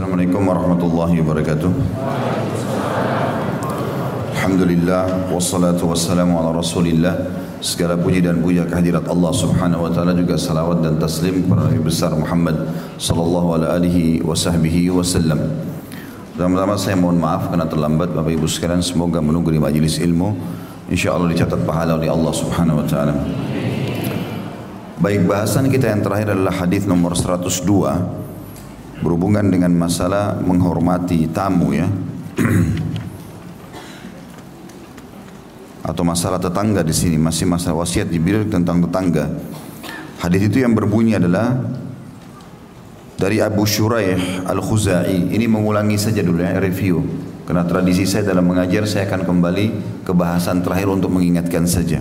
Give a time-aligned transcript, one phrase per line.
[0.00, 1.70] Assalamualaikum warahmatullahi wabarakatuh.
[4.32, 7.20] Alhamdulillah wassalatu wassalamu ala Rasulillah.
[7.60, 11.84] Segala puji dan puja kehadirat Allah Subhanahu wa taala juga salawat dan taslim kepada Nabi
[11.84, 12.56] besar Muhammad
[12.96, 15.40] sallallahu alaihi wa wasallam.
[16.32, 20.32] Pertama-tama saya mohon maaf karena terlambat Bapak Ibu sekalian semoga menunggu di majelis ilmu
[20.88, 23.20] insyaallah dicatat pahala oleh Allah Subhanahu wa taala.
[24.96, 28.20] Baik bahasan kita yang terakhir adalah hadis nomor 102
[29.00, 31.88] berhubungan dengan masalah menghormati tamu ya
[35.90, 39.26] atau masalah tetangga di sini masih masalah wasiat Jibril tentang tetangga.
[40.22, 41.56] Hadis itu yang berbunyi adalah
[43.16, 45.32] dari Abu Shuraih Al-Khuzai.
[45.32, 47.02] Ini mengulangi saja dulu ya review.
[47.48, 49.66] Karena tradisi saya dalam mengajar saya akan kembali
[50.06, 51.98] ke bahasan terakhir untuk mengingatkan saja.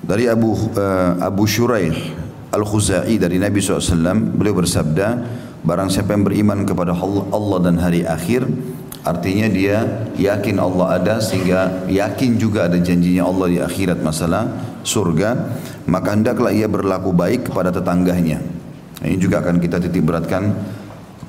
[0.00, 1.92] Dari Abu uh, Abu Shuraih
[2.54, 3.82] Al-Khuzai dari Nabi SAW
[4.32, 5.08] beliau bersabda
[5.66, 8.46] barang siapa yang beriman kepada Allah dan hari akhir
[9.02, 14.46] artinya dia yakin Allah ada sehingga yakin juga ada janjinya Allah di akhirat masalah
[14.86, 15.58] surga
[15.90, 18.38] maka hendaklah ia berlaku baik kepada tetangganya
[19.02, 20.54] ini juga akan kita titik beratkan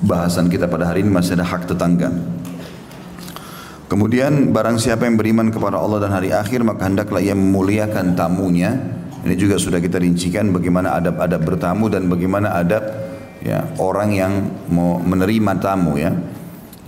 [0.06, 2.14] bahasan kita pada hari ini masih ada hak tetangga
[3.88, 8.76] Kemudian barang siapa yang beriman kepada Allah dan hari akhir maka hendaklah ia memuliakan tamunya.
[9.24, 12.84] Ini juga sudah kita rincikan bagaimana adab-adab bertamu dan bagaimana adab
[13.48, 14.32] ya orang yang
[14.68, 16.12] mau menerima tamu ya.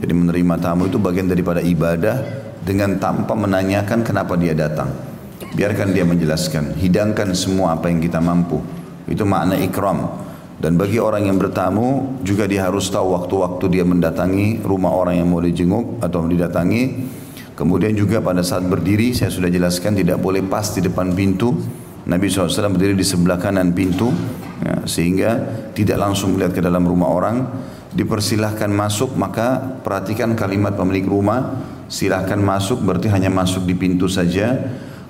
[0.00, 2.20] Jadi menerima tamu itu bagian daripada ibadah
[2.61, 4.92] dengan tanpa menanyakan kenapa dia datang.
[5.56, 8.61] Biarkan dia menjelaskan, hidangkan semua apa yang kita mampu.
[9.08, 10.28] Itu makna ikram.
[10.61, 15.28] Dan bagi orang yang bertamu juga dia harus tahu waktu-waktu dia mendatangi rumah orang yang
[15.33, 17.08] mau dijenguk atau didatangi.
[17.56, 21.56] Kemudian juga pada saat berdiri saya sudah jelaskan tidak boleh pas di depan pintu.
[22.11, 24.11] Nabi SAW berdiri di sebelah kanan pintu
[24.58, 25.30] ya, sehingga
[25.70, 27.36] tidak langsung melihat ke dalam rumah orang.
[27.91, 31.62] Dipersilahkan masuk maka perhatikan kalimat pemilik rumah.
[31.91, 34.58] Silahkan masuk berarti hanya masuk di pintu saja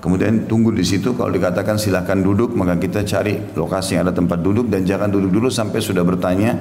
[0.01, 4.41] Kemudian tunggu di situ kalau dikatakan silakan duduk maka kita cari lokasi yang ada tempat
[4.41, 6.57] duduk dan jangan duduk dulu sampai sudah bertanya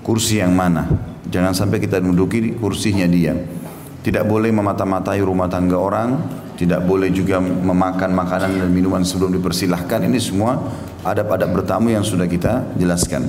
[0.00, 0.88] kursi yang mana.
[1.28, 3.36] Jangan sampai kita menduduki kursinya dia.
[4.00, 6.08] Tidak boleh memata-matai rumah tangga orang,
[6.60, 10.04] tidak boleh juga memakan makanan dan minuman sebelum dipersilahkan.
[10.04, 10.60] Ini semua
[11.00, 13.24] adab-adab bertamu yang sudah kita jelaskan.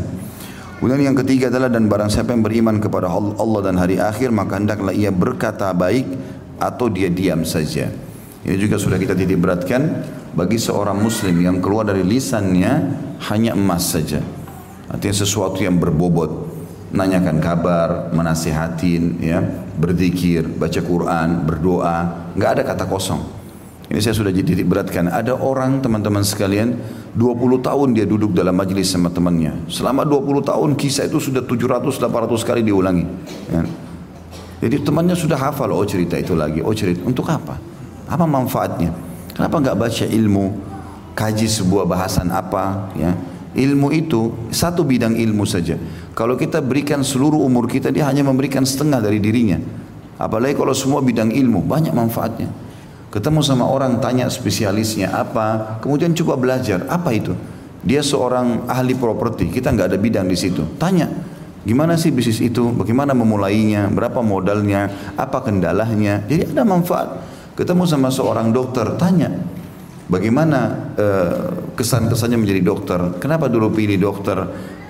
[0.83, 4.59] Kemudian yang ketiga adalah dan barang siapa yang beriman kepada Allah dan hari akhir maka
[4.59, 6.03] hendaklah ia berkata baik
[6.59, 7.87] atau dia diam saja.
[8.43, 10.03] Ini juga sudah kita titik beratkan
[10.35, 12.99] bagi seorang muslim yang keluar dari lisannya
[13.31, 14.19] hanya emas saja.
[14.91, 16.50] Artinya sesuatu yang berbobot.
[16.91, 19.39] Nanyakan kabar, menasihatin, ya,
[19.79, 23.23] berzikir, baca Quran, berdoa, nggak ada kata kosong.
[23.91, 25.11] Ini saya sudah jadi beratkan.
[25.11, 26.79] Ada orang teman-teman sekalian
[27.15, 29.67] 20 tahun dia duduk dalam majelis sama temannya.
[29.67, 33.03] Selama 20 tahun kisah itu sudah 700-800 kali diulangi.
[33.51, 33.67] Ya.
[34.63, 37.03] Jadi temannya sudah hafal, oh cerita itu lagi, oh cerita.
[37.03, 37.59] Untuk apa?
[38.07, 38.95] Apa manfaatnya?
[39.35, 40.45] Kenapa nggak baca ilmu,
[41.17, 42.93] kaji sebuah bahasan apa?
[42.95, 43.17] Ya,
[43.57, 45.75] ilmu itu satu bidang ilmu saja.
[46.11, 49.55] Kalau kita berikan seluruh umur kita, dia hanya memberikan setengah dari dirinya.
[50.19, 52.51] Apalagi kalau semua bidang ilmu, banyak manfaatnya.
[53.11, 57.35] Ketemu sama orang, tanya spesialisnya apa, kemudian coba belajar apa itu.
[57.81, 60.63] Dia seorang ahli properti, kita nggak ada bidang di situ.
[60.77, 61.09] Tanya,
[61.63, 66.23] gimana sih bisnis itu, bagaimana memulainya, berapa modalnya, apa kendalanya.
[66.27, 67.23] Jadi ada manfaat.
[67.55, 69.31] Ketemu sama seorang dokter, tanya,
[70.11, 71.35] bagaimana uh,
[71.75, 72.99] kesan-kesannya menjadi dokter?
[73.19, 74.37] Kenapa dulu pilih dokter?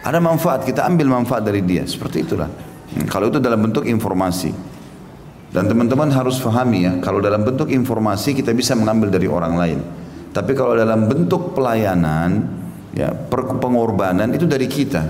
[0.02, 1.86] Ada manfaat, kita ambil manfaat dari dia.
[1.86, 2.50] Seperti itulah.
[2.50, 4.50] Hmm, kalau itu dalam bentuk informasi.
[5.52, 9.80] Dan teman-teman harus fahami ya, kalau dalam bentuk informasi kita bisa mengambil dari orang lain.
[10.32, 12.48] Tapi kalau dalam bentuk pelayanan,
[12.96, 15.04] ya pengorbanan itu dari kita.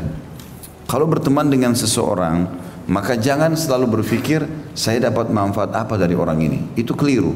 [0.90, 2.50] Kalau berteman dengan seseorang,
[2.90, 4.44] maka jangan selalu berpikir
[4.74, 6.60] saya dapat manfaat apa dari orang ini.
[6.74, 7.32] Itu keliru.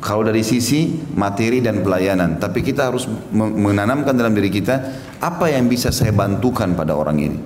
[0.00, 3.04] Kalau dari sisi materi dan pelayanan, tapi kita harus
[3.34, 4.74] menanamkan dalam diri kita
[5.18, 7.38] apa yang bisa saya bantukan pada orang ini.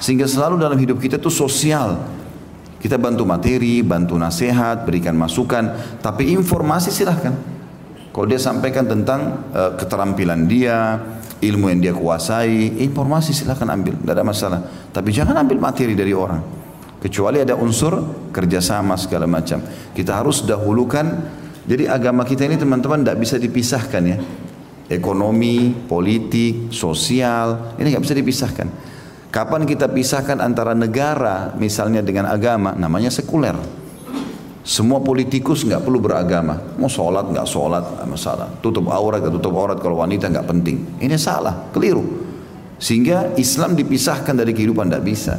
[0.00, 2.00] Sehingga selalu dalam hidup kita itu sosial.
[2.80, 7.36] Kita bantu materi, bantu nasihat, berikan masukan, tapi informasi silahkan.
[8.08, 10.96] Kalau dia sampaikan tentang uh, keterampilan dia,
[11.44, 14.60] ilmu yang dia kuasai, informasi silahkan ambil, tidak ada masalah.
[14.96, 16.60] Tapi jangan ambil materi dari orang
[17.00, 19.64] kecuali ada unsur kerjasama segala macam.
[19.96, 21.40] Kita harus dahulukan.
[21.64, 24.18] Jadi agama kita ini teman-teman tidak bisa dipisahkan ya.
[24.90, 28.68] Ekonomi, politik, sosial, ini nggak bisa dipisahkan.
[29.30, 33.54] Kapan kita pisahkan antara negara misalnya dengan agama, namanya sekuler.
[34.66, 36.58] Semua politikus nggak perlu beragama.
[36.74, 38.50] Mau sholat nggak sholat masalah.
[38.58, 40.98] Tutup aurat nggak tutup aurat kalau wanita nggak penting.
[40.98, 42.02] Ini salah, keliru.
[42.82, 45.38] Sehingga Islam dipisahkan dari kehidupan tidak bisa.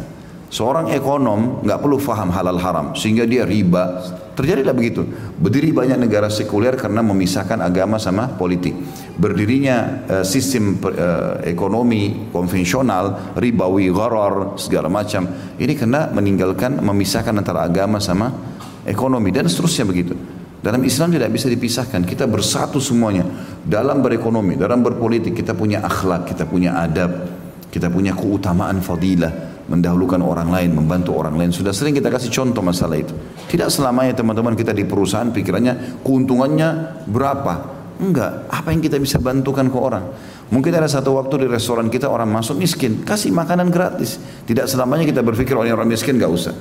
[0.51, 4.03] Seorang ekonom nggak perlu faham halal haram sehingga dia riba.
[4.35, 5.07] Terjadilah begitu.
[5.39, 8.75] Berdiri banyak negara sekuler karena memisahkan agama sama politik.
[9.15, 15.23] Berdirinya uh, sistem uh, ekonomi konvensional, ribawi, gharar, segala macam.
[15.55, 18.35] Ini karena meninggalkan memisahkan antara agama sama
[18.83, 20.19] ekonomi dan seterusnya begitu.
[20.59, 22.03] Dalam Islam tidak bisa dipisahkan.
[22.03, 23.23] Kita bersatu semuanya.
[23.63, 27.23] Dalam berekonomi, dalam berpolitik kita punya akhlak, kita punya adab,
[27.71, 31.51] kita punya keutamaan fadilah mendahulukan orang lain, membantu orang lain.
[31.53, 33.13] Sudah sering kita kasih contoh masalah itu.
[33.49, 36.69] Tidak selamanya teman-teman kita di perusahaan pikirannya keuntungannya
[37.09, 37.81] berapa.
[38.01, 40.05] Enggak, apa yang kita bisa bantukan ke orang.
[40.49, 44.17] Mungkin ada satu waktu di restoran kita orang masuk miskin, kasih makanan gratis.
[44.49, 46.55] Tidak selamanya kita berpikir orang orang miskin enggak usah.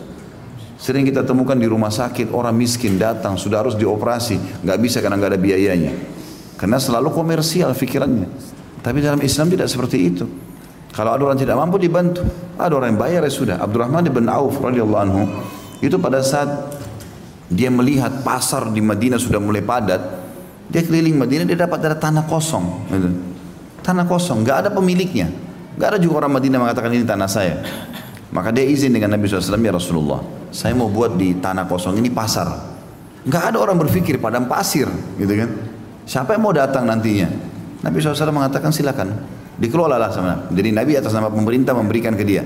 [0.80, 5.20] Sering kita temukan di rumah sakit orang miskin datang sudah harus dioperasi, nggak bisa karena
[5.20, 5.92] nggak ada biayanya.
[6.56, 8.28] Karena selalu komersial pikirannya.
[8.80, 10.24] Tapi dalam Islam tidak seperti itu.
[10.90, 12.26] Kalau ada orang tidak mampu dibantu,
[12.58, 13.56] ada orang yang bayar ya sudah.
[13.62, 15.22] Abdurrahman bin Auf radhiyallahu anhu
[15.80, 16.50] itu pada saat
[17.50, 20.02] dia melihat pasar di Madinah sudah mulai padat,
[20.70, 23.10] dia keliling Madinah dia dapat ada tanah kosong, gitu.
[23.82, 25.30] tanah kosong, nggak ada pemiliknya,
[25.74, 27.58] nggak ada juga orang Madinah mengatakan ini tanah saya.
[28.30, 30.22] Maka dia izin dengan Nabi SAW, ya Rasulullah,
[30.54, 32.46] saya mau buat di tanah kosong ini pasar.
[33.26, 34.86] Nggak ada orang berpikir padam pasir,
[35.18, 35.50] gitu kan?
[36.06, 37.26] Siapa yang mau datang nantinya?
[37.82, 39.18] Nabi SAW mengatakan silakan,
[39.60, 42.40] Dikelola lah sama Jadi Nabi atas nama pemerintah memberikan ke dia.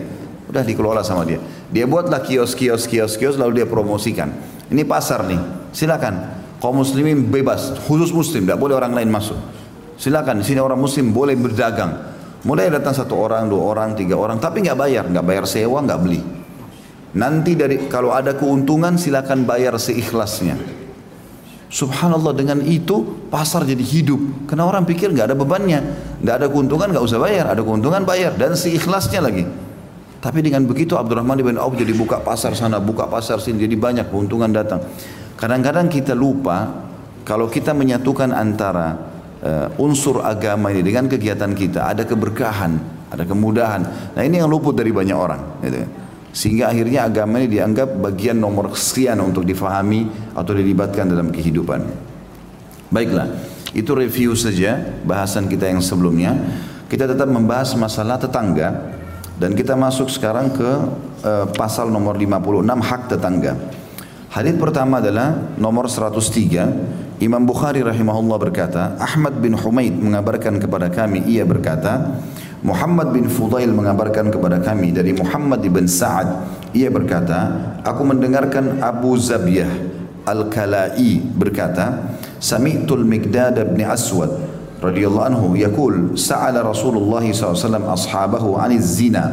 [0.50, 1.38] Udah dikelola sama dia.
[1.70, 4.34] Dia buatlah kios, kios, kios, kios lalu dia promosikan.
[4.66, 5.70] Ini pasar nih.
[5.70, 6.43] Silakan.
[6.58, 9.37] Kaum muslimin bebas, khusus muslim, tidak boleh orang lain masuk.
[10.00, 11.93] Silakan, di sini orang muslim boleh berdagang.
[12.40, 16.00] Mulai datang satu orang, dua orang, tiga orang, tapi nggak bayar, nggak bayar sewa, nggak
[16.00, 16.25] beli.
[17.20, 20.56] Nanti dari kalau ada keuntungan silakan bayar seikhlasnya.
[21.69, 24.49] Subhanallah dengan itu pasar jadi hidup.
[24.49, 25.81] Karena orang pikir nggak ada bebannya,
[26.25, 29.44] nggak ada keuntungan nggak usah bayar, ada keuntungan bayar dan seikhlasnya lagi.
[30.25, 34.09] Tapi dengan begitu Abdurrahman bin Auf jadi buka pasar sana, buka pasar sini, jadi banyak
[34.09, 34.81] keuntungan datang.
[35.37, 36.88] Kadang-kadang kita lupa
[37.29, 38.97] kalau kita menyatukan antara
[39.44, 42.73] uh, unsur agama ini dengan kegiatan kita, ada keberkahan,
[43.12, 44.17] ada kemudahan.
[44.17, 45.61] Nah ini yang luput dari banyak orang.
[45.61, 45.85] Gitu.
[46.32, 51.85] Sehingga akhirnya agama ini dianggap bagian nomor sekian untuk difahami atau dilibatkan dalam kehidupan.
[52.88, 53.29] Baiklah,
[53.75, 56.32] itu review saja bahasan kita yang sebelumnya.
[56.87, 58.94] Kita tetap membahas masalah tetangga
[59.35, 60.71] dan kita masuk sekarang ke
[61.26, 63.53] uh, pasal nomor 56 hak tetangga.
[64.31, 67.23] Hadis pertama adalah nomor 103.
[67.23, 72.19] Imam Bukhari rahimahullah berkata, Ahmad bin Humaid mengabarkan kepada kami ia berkata,
[72.65, 77.53] Muhammad bin Fudail mengabarkan kepada kami dari Muhammad bin Sa'ad ia berkata
[77.85, 79.69] aku mendengarkan Abu Zabiyah
[80.25, 84.29] Al-Kalai berkata سمعت المقداد بن أسود
[84.85, 89.25] رضي الله عنه يقول سأل رسول الله صلى الله عليه وسلم أصحابه عن الزنا.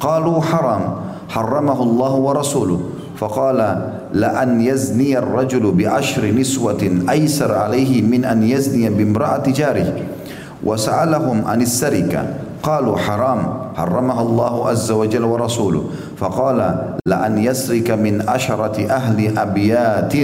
[0.00, 0.82] قالوا حرام.
[1.28, 2.80] حرمه الله ورسوله.
[3.16, 3.58] فقال
[4.12, 9.92] لأن يزني الرجل بعشر نسوة أيسر عليه من أن يزني بامرأة جاره.
[10.64, 12.24] وسألهم عن السرقة.
[12.65, 13.41] قالوا حرام
[13.75, 15.83] حرمها الله عز وجل ورسوله
[16.17, 16.59] فقال
[17.05, 20.15] لأن يسرك من أشرة أهل أبيات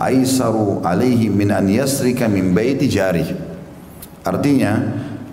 [0.00, 0.54] أيسر
[0.84, 3.54] عليه من أن يسرك من بيت جاره
[4.24, 4.80] Artinya,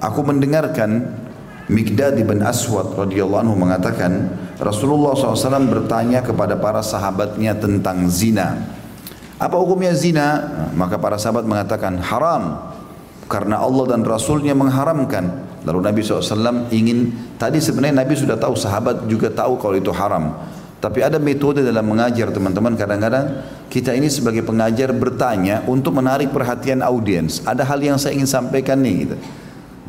[0.04, 1.16] aku mendengarkan
[1.72, 4.28] Mikdad bin Aswad radhiyallahu anhu mengatakan
[4.60, 8.60] Rasulullah SAW bertanya kepada para sahabatnya tentang zina.
[9.40, 10.44] Apa hukumnya zina?
[10.76, 12.76] Maka para sahabat mengatakan haram
[13.32, 15.45] karena Allah dan Rasulnya mengharamkan.
[15.67, 20.31] Lalu Nabi SAW ingin, tadi sebenarnya Nabi sudah tahu, sahabat juga tahu kalau itu haram.
[20.79, 26.87] Tapi ada metode dalam mengajar teman-teman, kadang-kadang kita ini sebagai pengajar bertanya untuk menarik perhatian
[26.87, 27.43] audiens.
[27.43, 29.11] Ada hal yang saya ingin sampaikan nih.
[29.11, 29.17] Gitu.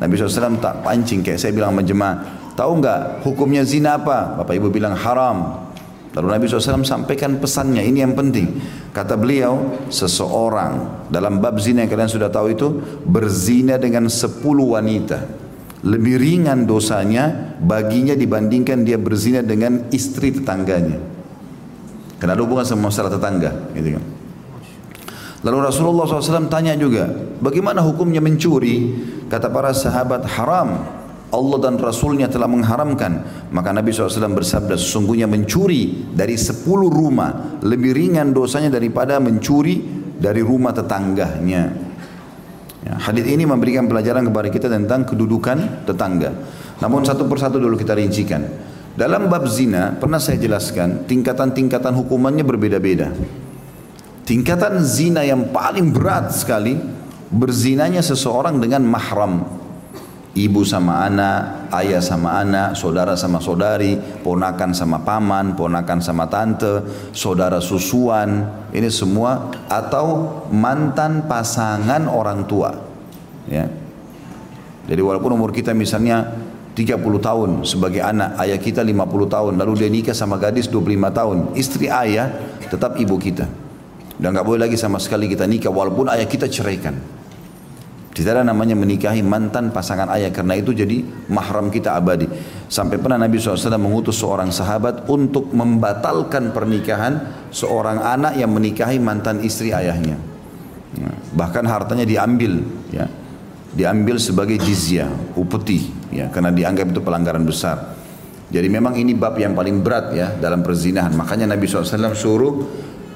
[0.02, 2.16] Nabi SAW tak pancing kayak saya bilang sama jemaah,
[2.58, 4.42] tahu nggak hukumnya zina apa?
[4.42, 5.70] Bapak Ibu bilang haram.
[6.18, 8.58] Lalu Nabi SAW sampaikan pesannya, ini yang penting.
[8.90, 12.66] Kata beliau, seseorang dalam bab zina yang kalian sudah tahu itu,
[13.06, 15.46] berzina dengan sepuluh wanita
[15.86, 20.98] lebih ringan dosanya baginya dibandingkan dia berzina dengan istri tetangganya.
[22.18, 24.04] Karena hubungan sama masalah tetangga, gitu kan.
[25.46, 27.06] Lalu Rasulullah SAW tanya juga,
[27.38, 29.06] bagaimana hukumnya mencuri?
[29.30, 30.98] Kata para sahabat, haram.
[31.28, 33.46] Allah dan Rasulnya telah mengharamkan.
[33.52, 39.78] Maka Nabi SAW bersabda, sesungguhnya mencuri dari sepuluh rumah lebih ringan dosanya daripada mencuri
[40.18, 41.87] dari rumah tetangganya.
[42.86, 46.30] Ya, hadis ini memberikan pelajaran kepada kita tentang kedudukan tetangga.
[46.78, 48.46] Namun satu persatu dulu kita rincikan.
[48.98, 53.14] Dalam bab zina pernah saya jelaskan tingkatan-tingkatan hukumannya berbeda-beda.
[54.26, 56.78] Tingkatan zina yang paling berat sekali
[57.30, 59.46] berzinanya seseorang dengan mahram.
[60.36, 66.84] Ibu sama anak, ayah sama anak, saudara sama saudari, ponakan sama paman, ponakan sama tante,
[67.16, 72.70] saudara susuan, ini semua atau mantan pasangan orang tua.
[73.48, 73.66] Ya.
[74.88, 76.28] Jadi walaupun umur kita misalnya
[76.78, 81.38] 30 tahun sebagai anak, ayah kita 50 tahun, lalu dia nikah sama gadis 25 tahun,
[81.58, 82.30] istri ayah
[82.70, 83.48] tetap ibu kita.
[84.14, 87.17] Dan nggak boleh lagi sama sekali kita nikah walaupun ayah kita ceraikan.
[88.18, 92.26] Tidak ada namanya menikahi mantan pasangan ayah karena itu jadi mahram kita abadi.
[92.66, 99.38] Sampai pernah Nabi SAW mengutus seorang sahabat untuk membatalkan pernikahan seorang anak yang menikahi mantan
[99.46, 100.18] istri ayahnya.
[101.30, 102.58] Bahkan hartanya diambil,
[102.90, 103.06] ya,
[103.70, 105.06] diambil sebagai jizyah,
[105.38, 107.94] upeti ya karena dianggap itu pelanggaran besar.
[108.50, 111.14] Jadi memang ini bab yang paling berat ya dalam perzinahan.
[111.14, 112.66] Makanya Nabi SAW suruh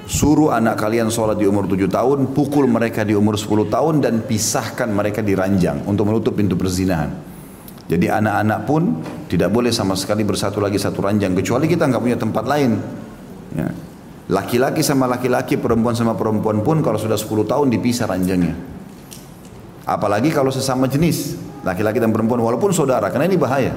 [0.06, 4.14] suruh anak kalian sholat di umur 7 tahun, pukul mereka di umur 10 tahun dan
[4.26, 7.10] pisahkan mereka di ranjang untuk menutup pintu perzinahan.
[7.86, 12.18] Jadi anak-anak pun tidak boleh sama sekali bersatu lagi satu ranjang kecuali kita nggak punya
[12.18, 12.72] tempat lain.
[13.52, 13.68] Ya.
[14.32, 18.54] Laki-laki sama laki-laki, perempuan sama perempuan pun kalau sudah 10 tahun dipisah ranjangnya.
[19.82, 23.74] Apalagi kalau sesama jenis laki-laki dan perempuan walaupun saudara karena ini bahaya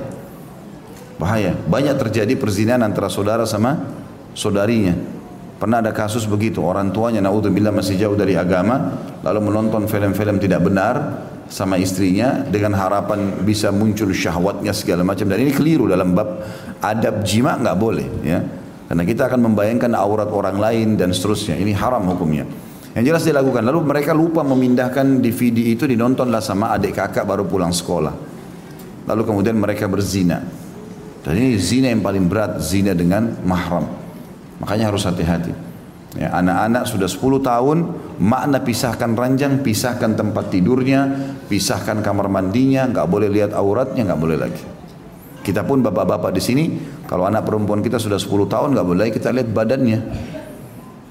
[1.15, 3.89] bahaya banyak terjadi perzinahan antara saudara sama
[4.37, 5.14] saudarinya
[5.55, 10.61] pernah ada kasus begitu orang tuanya naudzubillah masih jauh dari agama lalu menonton film-film tidak
[10.63, 10.95] benar
[11.47, 16.43] sama istrinya dengan harapan bisa muncul syahwatnya segala macam dan ini keliru dalam bab
[16.81, 18.39] adab jima nggak boleh ya
[18.85, 22.45] karena kita akan membayangkan aurat orang lain dan seterusnya ini haram hukumnya
[22.95, 23.67] yang jelas dilakukan.
[23.67, 28.15] Lalu mereka lupa memindahkan DVD itu dinontonlah sama adik kakak baru pulang sekolah.
[29.05, 30.39] Lalu kemudian mereka berzina.
[31.19, 34.04] Dan ini zina yang paling berat, zina dengan mahram.
[34.63, 35.51] Makanya harus hati-hati.
[36.15, 37.77] Ya, anak-anak sudah 10 tahun,
[38.23, 41.11] makna pisahkan ranjang, pisahkan tempat tidurnya,
[41.51, 44.63] pisahkan kamar mandinya, nggak boleh lihat auratnya, nggak boleh lagi.
[45.43, 46.65] Kita pun bapak-bapak di sini,
[47.03, 49.99] kalau anak perempuan kita sudah 10 tahun, nggak boleh kita lihat badannya.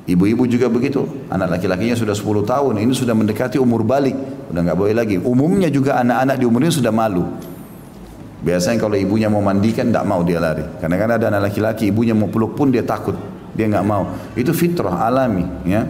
[0.09, 4.17] Ibu-ibu juga begitu, anak laki-lakinya sudah 10 tahun, ini sudah mendekati umur balik,
[4.57, 5.21] udah nggak boleh lagi.
[5.21, 7.29] Umumnya juga anak-anak di umur ini sudah malu.
[8.41, 10.65] Biasanya kalau ibunya mau mandikan tidak mau dia lari.
[10.81, 13.17] Karena kan ada anak laki-laki ibunya mau peluk pun dia takut,
[13.55, 14.11] dia nggak mau.
[14.35, 15.87] Itu fitrah alami, ya.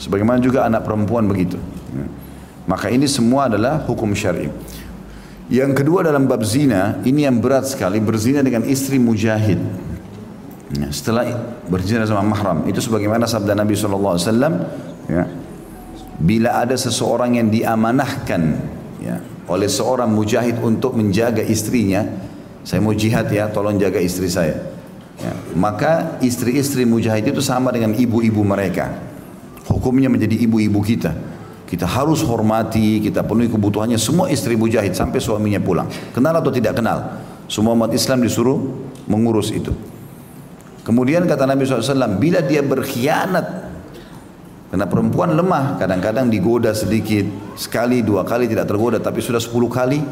[0.00, 1.60] Sebagaimana juga anak perempuan begitu.
[1.94, 2.06] Ya.
[2.66, 4.50] Maka ini semua adalah hukum syar'i.
[5.52, 9.60] Yang kedua dalam bab zina, ini yang berat sekali, berzina dengan istri mujahid.
[10.72, 11.28] Ya, setelah
[11.68, 14.16] berzina sama mahram itu sebagaimana sabda Nabi SAW
[15.04, 15.28] ya,
[16.16, 18.42] bila ada seseorang yang diamanahkan
[19.04, 19.20] ya,
[19.52, 22.08] oleh seorang mujahid untuk menjaga istrinya
[22.64, 24.71] saya mau jihad ya tolong jaga istri saya
[25.20, 28.92] ya, maka istri-istri mujahid itu sama dengan ibu-ibu mereka
[29.68, 31.12] hukumnya menjadi ibu-ibu kita
[31.72, 35.88] kita harus hormati, kita penuhi kebutuhannya semua istri mujahid sampai suaminya pulang.
[36.12, 37.16] Kenal atau tidak kenal?
[37.48, 38.60] Semua umat Islam disuruh
[39.08, 39.72] mengurus itu.
[40.84, 43.46] Kemudian kata Nabi SAW, bila dia berkhianat,
[44.68, 47.24] karena perempuan lemah, kadang-kadang digoda sedikit,
[47.56, 50.04] sekali, dua kali tidak tergoda, tapi sudah sepuluh kali,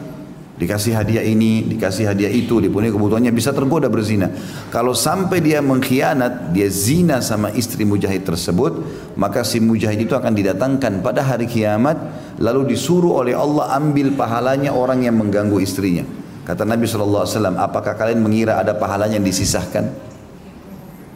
[0.61, 4.29] dikasih hadiah ini, dikasih hadiah itu, dipenuhi kebutuhannya, bisa tergoda berzina.
[4.69, 8.85] Kalau sampai dia mengkhianat, dia zina sama istri mujahid tersebut,
[9.17, 11.97] maka si mujahid itu akan didatangkan pada hari kiamat,
[12.37, 16.05] lalu disuruh oleh Allah ambil pahalanya orang yang mengganggu istrinya.
[16.45, 19.89] Kata Nabi SAW, apakah kalian mengira ada pahalanya yang disisahkan?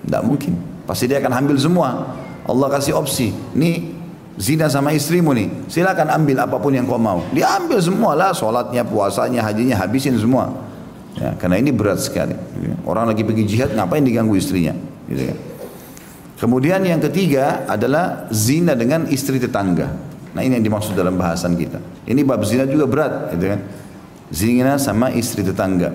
[0.08, 0.56] Tidak mungkin.
[0.88, 2.16] Pasti dia akan ambil semua.
[2.44, 3.32] Allah kasih opsi.
[3.56, 3.93] Ini
[4.38, 5.70] zina sama istrimu nih.
[5.70, 7.22] Silakan ambil apa pun yang kau mau.
[7.30, 8.30] Dia ambil semua lah.
[8.34, 10.50] Sholatnya, puasanya, hajinya, habisin semua.
[11.14, 12.34] Ya, karena ini berat sekali.
[12.82, 14.74] Orang lagi pergi jihad, ngapain diganggu istrinya?
[15.06, 15.38] Gitu kan.
[16.34, 19.94] Kemudian yang ketiga adalah zina dengan istri tetangga.
[20.34, 21.78] Nah ini yang dimaksud dalam bahasan kita.
[22.10, 23.60] Ini bab zina juga berat, gitu kan?
[24.34, 25.94] Zina sama istri tetangga.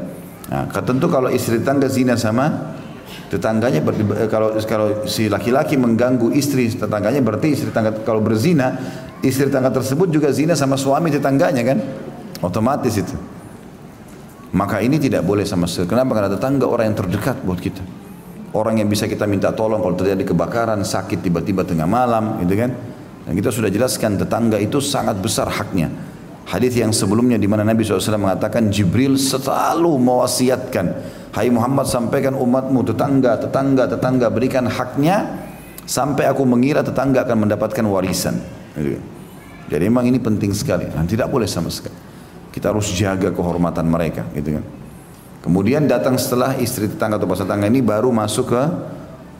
[0.50, 2.69] Nah, tentu kalau istri tetangga zina sama
[3.30, 3.94] tetangganya ber,
[4.32, 8.75] kalau kalau si laki-laki mengganggu istri tetangganya berarti istri tetangga kalau berzina
[9.22, 11.78] istri tetangga tersebut juga zina sama suami tetangganya kan?
[12.39, 13.16] Otomatis itu.
[14.50, 15.94] Maka ini tidak boleh sama sekali.
[15.94, 16.18] Kenapa?
[16.18, 17.84] Karena tetangga orang yang terdekat buat kita.
[18.50, 22.74] Orang yang bisa kita minta tolong kalau terjadi kebakaran sakit tiba-tiba tengah malam gitu kan?
[23.30, 25.94] Dan kita sudah jelaskan tetangga itu sangat besar haknya.
[26.50, 30.86] Hadis yang sebelumnya di mana Nabi SAW mengatakan Jibril selalu mewasiatkan
[31.39, 35.39] Hai Muhammad sampaikan umatmu tetangga, tetangga, tetangga berikan haknya
[35.88, 38.43] sampai aku mengira tetangga akan mendapatkan warisan.
[38.75, 39.00] Gitu.
[39.72, 41.96] Jadi memang ini penting sekali dan tidak boleh sama sekali.
[42.51, 44.67] Kita harus jaga kehormatan mereka, gitu kan.
[45.39, 48.63] Kemudian datang setelah istri tetangga atau pasangan tetangga ini baru masuk ke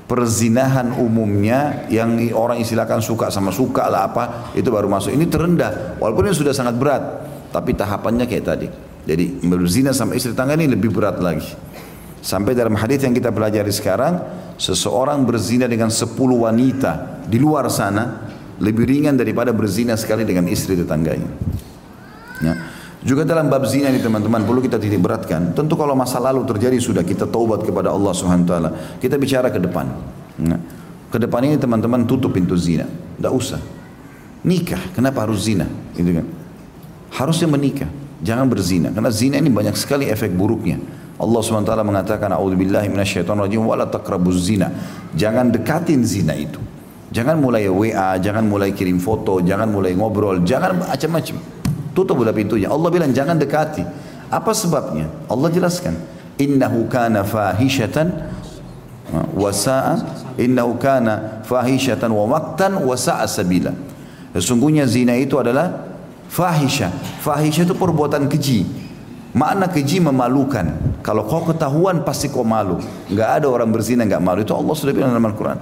[0.08, 5.12] perzinahan umumnya yang orang istilahkan suka sama suka lah apa itu baru masuk.
[5.12, 7.04] Ini terendah walaupun ini sudah sangat berat
[7.52, 8.68] tapi tahapannya kayak tadi.
[9.04, 11.68] Jadi berzina sama istri tangga ini lebih berat lagi.
[12.20, 14.20] Sampai dalam hadis yang kita pelajari sekarang,
[14.60, 18.28] seseorang berzina dengan sepuluh wanita di luar sana
[18.60, 21.32] lebih ringan daripada berzina sekali dengan istri tetangganya.
[22.44, 22.54] Ya.
[23.00, 25.56] Juga dalam bab zina ini teman-teman perlu kita titik beratkan.
[25.56, 28.70] Tentu kalau masa lalu terjadi sudah kita taubat kepada Allah Subhanahu wa taala.
[29.00, 29.88] Kita bicara ke depan.
[30.44, 30.60] Ya.
[31.08, 32.84] Ke depan ini teman-teman tutup pintu zina.
[33.16, 33.64] Tidak usah.
[34.44, 35.64] Nikah, kenapa harus zina?
[35.96, 36.28] Gitu kan.
[37.16, 37.88] Harusnya menikah,
[38.20, 38.92] jangan berzina.
[38.92, 40.99] Karena zina ini banyak sekali efek buruknya.
[41.20, 44.72] Allah SWT mengatakan, A'udzubillahi minasyaitonirrajim, wala taqrabuz zina.
[45.12, 46.58] Jangan dekatin zina itu.
[47.12, 51.36] Jangan mulai WA, jangan mulai kirim foto, jangan mulai ngobrol, jangan macam-macam.
[51.92, 52.72] Tutup udah pintunya.
[52.72, 53.84] Allah bilang jangan dekati.
[54.30, 55.10] Apa sebabnya?
[55.28, 55.98] Allah jelaskan.
[56.40, 58.14] Innahu kana fahishatan
[59.36, 60.00] wa sa'a
[60.38, 63.74] innahu kana fahishatan wa waqtan wa sa'a sabila.
[64.38, 65.90] Sesungguhnya zina itu adalah
[66.30, 66.94] fahisha.
[67.26, 68.64] Fahisha itu perbuatan keji.
[69.34, 70.70] Makna keji memalukan.
[71.00, 72.80] Kalau kau ketahuan pasti kau malu.
[73.08, 74.44] Enggak ada orang berzina enggak malu.
[74.44, 75.60] Itu Allah sudah bilang dalam Al-Quran.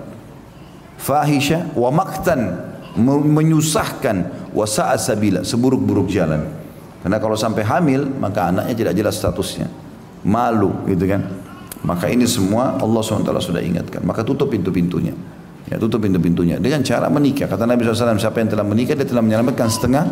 [0.98, 2.58] Fahisha wa maktan
[2.98, 6.50] menyusahkan wasa'a sabila seburuk-buruk jalan.
[7.06, 9.70] Karena kalau sampai hamil maka anaknya tidak jelas statusnya.
[10.26, 11.22] Malu gitu kan.
[11.86, 14.02] Maka ini semua Allah SWT sudah ingatkan.
[14.02, 15.14] Maka tutup pintu-pintunya.
[15.68, 17.52] Ya, pintu-pintunya dengan cara menikah.
[17.52, 20.04] Kata Nabi SAW, siapa yang telah menikah dia telah menyelamatkan setengah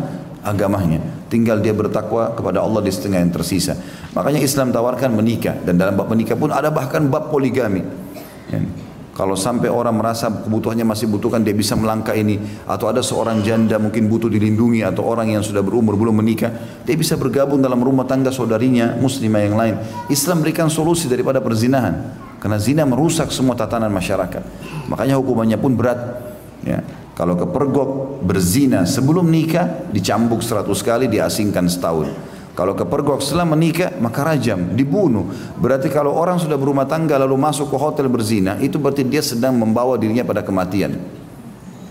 [0.44, 1.00] agamanya.
[1.32, 3.72] Tinggal dia bertakwa kepada Allah di setengah yang tersisa.
[4.12, 7.80] Makanya Islam tawarkan menikah dan dalam bab menikah pun ada bahkan bab poligami.
[8.52, 8.60] Ya.
[9.16, 12.36] Kalau sampai orang merasa kebutuhannya masih butuhkan dia bisa melangkah ini
[12.68, 16.52] atau ada seorang janda mungkin butuh dilindungi atau orang yang sudah berumur belum menikah
[16.84, 19.74] dia bisa bergabung dalam rumah tangga saudarinya muslimah yang lain.
[20.12, 24.44] Islam berikan solusi daripada perzinahan karena zina merusak semua tatanan masyarakat.
[24.92, 25.98] Makanya hukumannya pun berat.
[26.62, 26.84] Ya.
[27.16, 32.12] Kalau kepergok berzina sebelum nikah dicambuk seratus kali diasingkan setahun.
[32.56, 35.28] Kalau kepergok setelah menikah maka rajam, dibunuh.
[35.60, 39.56] Berarti kalau orang sudah berumah tangga lalu masuk ke hotel berzina, itu berarti dia sedang
[39.56, 40.96] membawa dirinya pada kematian.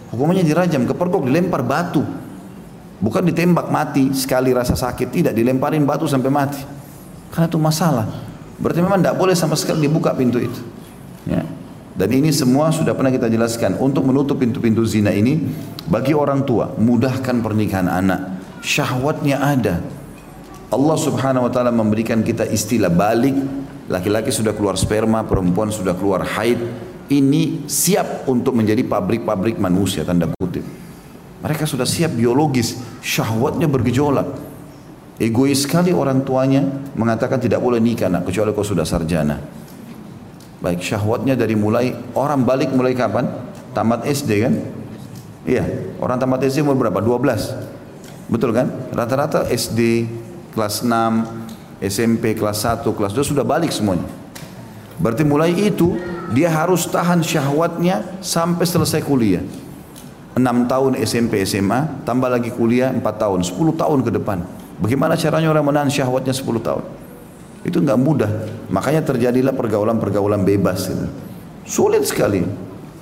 [0.09, 2.01] Hukumannya dirajam, kepergok dilempar batu.
[2.97, 6.61] Bukan ditembak mati sekali rasa sakit, tidak dilemparin batu sampai mati.
[7.29, 8.07] Karena itu masalah.
[8.55, 10.61] Berarti memang tidak boleh sama sekali dibuka pintu itu.
[11.27, 11.43] Ya.
[11.95, 13.79] Dan ini semua sudah pernah kita jelaskan.
[13.79, 15.39] Untuk menutup pintu-pintu zina ini,
[15.87, 18.43] bagi orang tua, mudahkan pernikahan anak.
[18.59, 19.79] Syahwatnya ada,
[20.75, 23.35] Allah subhanahu wa ta'ala memberikan kita istilah balik.
[23.87, 26.59] Laki-laki sudah keluar sperma, perempuan sudah keluar haid.
[27.05, 30.65] Ini siap untuk menjadi pabrik-pabrik manusia, tanda kutip.
[31.45, 34.25] Mereka sudah siap biologis, syahwatnya bergejolak.
[35.15, 36.59] Egois sekali orang tuanya
[36.91, 39.39] mengatakan tidak boleh nikah nak kecuali kau sudah sarjana.
[40.59, 43.23] Baik syahwatnya dari mulai orang balik mulai kapan?
[43.71, 44.53] Tamat SD kan?
[45.47, 45.63] Iya,
[46.03, 46.99] orang tamat SD umur berapa?
[46.99, 48.27] 12.
[48.27, 48.67] Betul kan?
[48.91, 50.09] Rata-rata SD,
[50.51, 50.91] kelas 6,
[51.79, 54.07] SMP kelas 1, kelas 2 sudah balik semuanya.
[54.97, 55.95] Berarti mulai itu
[56.33, 59.43] dia harus tahan syahwatnya sampai selesai kuliah.
[60.35, 64.64] 6 tahun SMP SMA, tambah lagi kuliah 4 tahun, 10 tahun ke depan.
[64.79, 66.83] Bagaimana caranya orang menahan syahwatnya 10 tahun?
[67.65, 68.31] Itu nggak mudah.
[68.69, 70.91] Makanya terjadilah pergaulan-pergaulan bebas.
[70.91, 71.07] Gitu.
[71.65, 72.43] Sulit sekali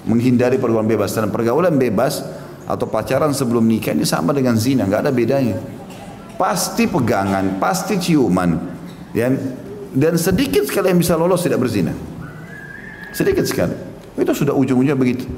[0.06, 1.12] menghindari pergaulan bebas.
[1.18, 2.24] Dan pergaulan bebas
[2.64, 5.58] atau pacaran sebelum nikah ini sama dengan zina, nggak ada bedanya
[6.38, 8.52] pasti pegangan, pasti ciuman.
[9.14, 9.38] Dan,
[9.94, 11.94] dan sedikit sekali yang bisa lolos tidak berzina.
[13.14, 13.72] Sedikit sekali.
[14.18, 15.30] Itu sudah ujung-ujungnya begitu.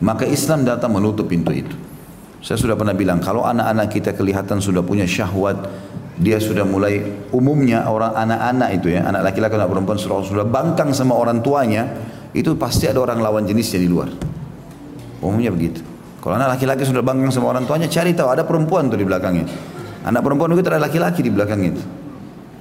[0.00, 1.76] Maka Islam datang menutup pintu itu.
[2.38, 5.58] Saya sudah pernah bilang, kalau anak-anak kita kelihatan sudah punya syahwat,
[6.18, 10.90] dia sudah mulai umumnya orang anak-anak itu ya, anak laki-laki anak perempuan sudah, sudah bangkang
[10.94, 11.86] sama orang tuanya,
[12.34, 14.10] itu pasti ada orang lawan jenisnya di luar.
[15.18, 15.82] Umumnya begitu.
[16.22, 19.46] Kalau anak laki-laki sudah banggang sama orang tuanya, cari tahu ada perempuan tuh di belakangnya.
[20.06, 21.82] Anak perempuan itu ada laki-laki di belakang itu.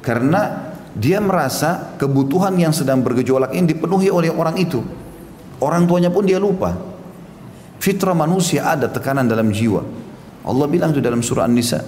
[0.02, 4.82] Karena dia merasa kebutuhan yang sedang bergejolak ini dipenuhi oleh orang itu.
[5.62, 6.97] Orang tuanya pun dia lupa.
[7.78, 9.86] Fitrah manusia ada tekanan dalam jiwa.
[10.48, 11.80] Allah bilang itu dalam surah An-Nisa.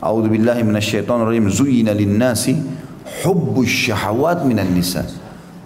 [0.00, 1.48] A'udzu billahi minasyaitonir rajim.
[1.48, 2.56] Zuyyina lin-nasi
[3.24, 5.06] hubbus syahawat minan nisa.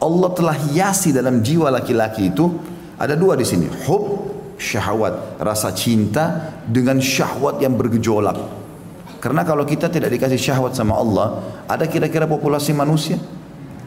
[0.00, 2.48] Allah telah hiasi dalam jiwa laki-laki itu
[2.96, 3.68] ada dua di sini.
[3.88, 8.36] Hub syahwat, rasa cinta dengan syahwat yang bergejolak.
[9.20, 13.20] Karena kalau kita tidak dikasih syahwat sama Allah, ada kira-kira populasi manusia?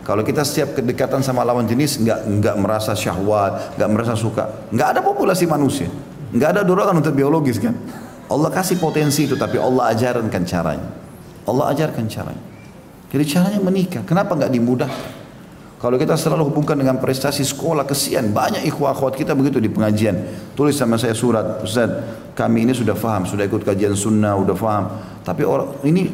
[0.04, 4.88] Kalau kita setiap kedekatan sama lawan jenis nggak nggak merasa syahwat, nggak merasa suka, nggak
[4.96, 5.88] ada populasi manusia,
[6.36, 7.72] nggak ada dorongan untuk biologis kan?
[8.28, 10.90] Allah kasih potensi itu, tapi Allah ajarkan caranya.
[11.48, 12.44] Allah ajarkan caranya.
[13.12, 14.04] Jadi caranya menikah.
[14.04, 15.24] Kenapa nggak dimudahkan?
[15.84, 18.32] Kalau kita selalu hubungkan dengan prestasi sekolah, kesian.
[18.32, 20.16] Banyak ikhwah akhwat kita begitu di pengajian.
[20.56, 21.92] Tulis sama saya surat, Ustaz,
[22.40, 24.84] kami ini sudah faham, sudah ikut kajian sunnah, sudah faham.
[25.28, 26.08] Tapi orang ini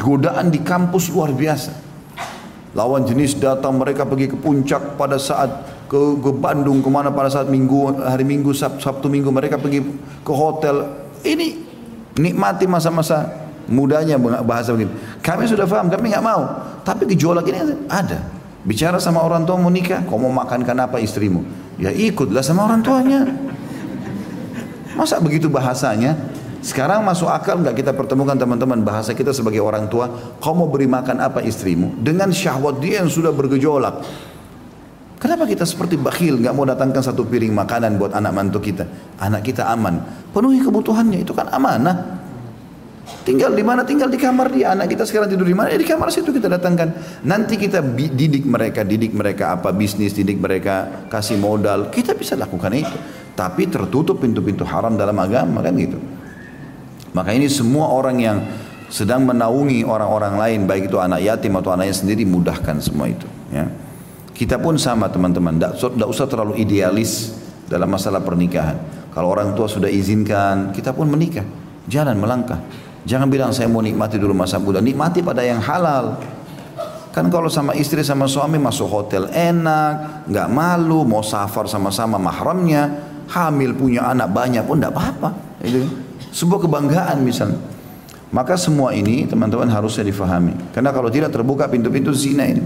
[0.00, 1.89] godaan di kampus luar biasa.
[2.70, 5.50] Lawan jenis datang mereka pergi ke puncak pada saat
[5.90, 9.26] ke, ke Bandung ke mana pada saat minggu hari minggu Sab, Sabtu minggu.
[9.34, 9.82] Mereka pergi
[10.22, 10.86] ke hotel.
[11.26, 11.58] Ini
[12.14, 13.26] nikmati masa-masa
[13.66, 14.94] mudanya bahasa begini.
[15.18, 16.46] Kami sudah paham kami nggak mau.
[16.86, 17.58] Tapi gejolak ini
[17.90, 18.22] ada.
[18.62, 21.42] Bicara sama orang tua mau nikah kau mau makankan apa istrimu?
[21.80, 23.26] Ya ikutlah sama orang tuanya.
[24.94, 26.14] Masa begitu bahasanya
[26.60, 30.84] sekarang masuk akal nggak kita pertemukan teman-teman bahasa kita sebagai orang tua, kau mau beri
[30.84, 34.04] makan apa istrimu dengan syahwat dia yang sudah bergejolak.
[35.20, 38.88] Kenapa kita seperti bakhil nggak mau datangkan satu piring makanan buat anak mantu kita?
[39.20, 40.00] Anak kita aman,
[40.32, 42.20] penuhi kebutuhannya itu kan amanah.
[43.20, 43.84] Tinggal di mana?
[43.84, 44.72] Tinggal di kamar dia.
[44.72, 45.68] Anak kita sekarang tidur di mana?
[45.68, 47.20] Ya di kamar situ kita datangkan.
[47.28, 51.92] Nanti kita didik mereka, didik mereka apa bisnis, didik mereka kasih modal.
[51.92, 52.96] Kita bisa lakukan itu.
[53.36, 56.00] Tapi tertutup pintu-pintu haram dalam agama kan gitu.
[57.10, 58.38] Maka ini semua orang yang
[58.90, 63.26] sedang menaungi orang-orang lain, baik itu anak yatim atau anaknya sendiri, mudahkan semua itu.
[63.54, 63.70] Ya.
[64.34, 67.34] Kita pun sama teman-teman, tidak usah terlalu idealis
[67.70, 68.78] dalam masalah pernikahan.
[69.10, 71.46] Kalau orang tua sudah izinkan, kita pun menikah.
[71.90, 72.62] Jalan melangkah.
[73.06, 74.78] Jangan bilang saya mau nikmati dulu masa muda.
[74.78, 76.18] Nikmati pada yang halal.
[77.10, 82.86] Kan kalau sama istri sama suami masuk hotel enak, nggak malu, mau safar sama-sama mahramnya,
[83.26, 85.30] hamil punya anak banyak pun tidak apa-apa.
[86.30, 87.58] Sebuah kebanggaan misalnya.
[88.30, 90.54] Maka semua ini teman-teman harusnya difahami.
[90.70, 92.62] Karena kalau tidak terbuka pintu-pintu zina ini.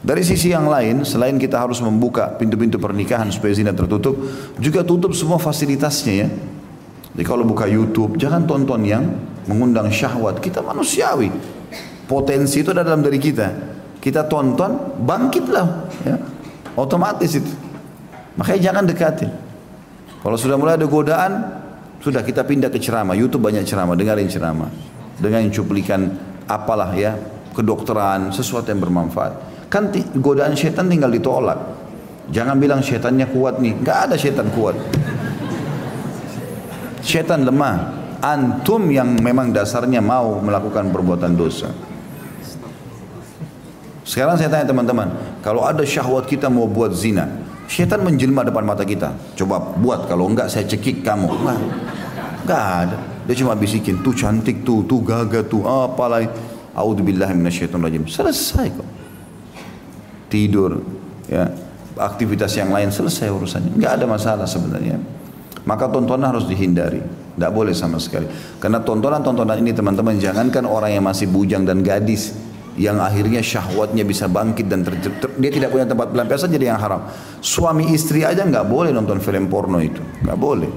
[0.00, 4.16] Dari sisi yang lain, selain kita harus membuka pintu-pintu pernikahan supaya zina tertutup,
[4.56, 6.28] juga tutup semua fasilitasnya ya.
[7.12, 9.04] Jadi kalau buka YouTube, jangan tonton yang
[9.44, 10.40] mengundang syahwat.
[10.40, 11.28] Kita manusiawi.
[12.08, 13.52] Potensi itu ada dalam diri kita.
[14.00, 15.68] Kita tonton, bangkitlah.
[16.06, 16.16] Ya.
[16.78, 17.52] Otomatis itu.
[18.40, 19.28] Makanya jangan dekati.
[20.24, 21.59] Kalau sudah mulai ada godaan,
[22.00, 24.72] sudah kita pindah ke ceramah, YouTube banyak ceramah, dengarin ceramah.
[25.20, 26.08] Dengan cuplikan
[26.48, 27.12] apalah ya,
[27.52, 29.32] kedokteran, sesuatu yang bermanfaat.
[29.68, 31.60] Kan godaan setan tinggal ditolak.
[32.32, 34.74] Jangan bilang setannya kuat nih, nggak ada setan kuat.
[37.04, 38.00] Setan lemah.
[38.20, 41.72] Antum yang memang dasarnya mau melakukan perbuatan dosa.
[44.04, 45.08] Sekarang saya tanya teman-teman,
[45.40, 47.30] kalau ada syahwat kita mau buat zina,
[47.70, 49.14] Syaitan menjelma depan mata kita.
[49.38, 51.30] Coba buat kalau enggak saya cekik kamu.
[51.30, 51.58] Enggak.
[52.42, 52.98] Enggak ada.
[53.30, 56.26] Dia cuma bisikin tuh cantik tuh, tuh gagah tuh, apalah.
[56.74, 58.10] A'udzubillahi rajim.
[58.10, 58.88] Selesai kok.
[60.26, 60.82] Tidur,
[61.30, 61.46] ya.
[61.94, 63.78] Aktivitas yang lain selesai urusannya.
[63.78, 64.98] Enggak ada masalah sebenarnya.
[65.62, 66.98] Maka tontonan harus dihindari.
[67.38, 68.26] Tidak boleh sama sekali.
[68.58, 72.34] Karena tontonan-tontonan ini teman-teman jangankan orang yang masih bujang dan gadis
[72.80, 76.80] yang akhirnya syahwatnya bisa bangkit dan ter, ter, dia tidak punya tempat pelampiasan jadi yang
[76.80, 77.04] haram.
[77.44, 80.70] Suami istri aja nggak boleh nonton film porno itu, nggak boleh,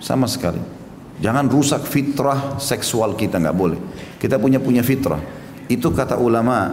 [0.00, 0.80] sama sekali.
[1.20, 3.76] Jangan rusak fitrah seksual kita nggak boleh.
[4.16, 5.20] Kita punya punya fitrah.
[5.68, 6.72] Itu kata ulama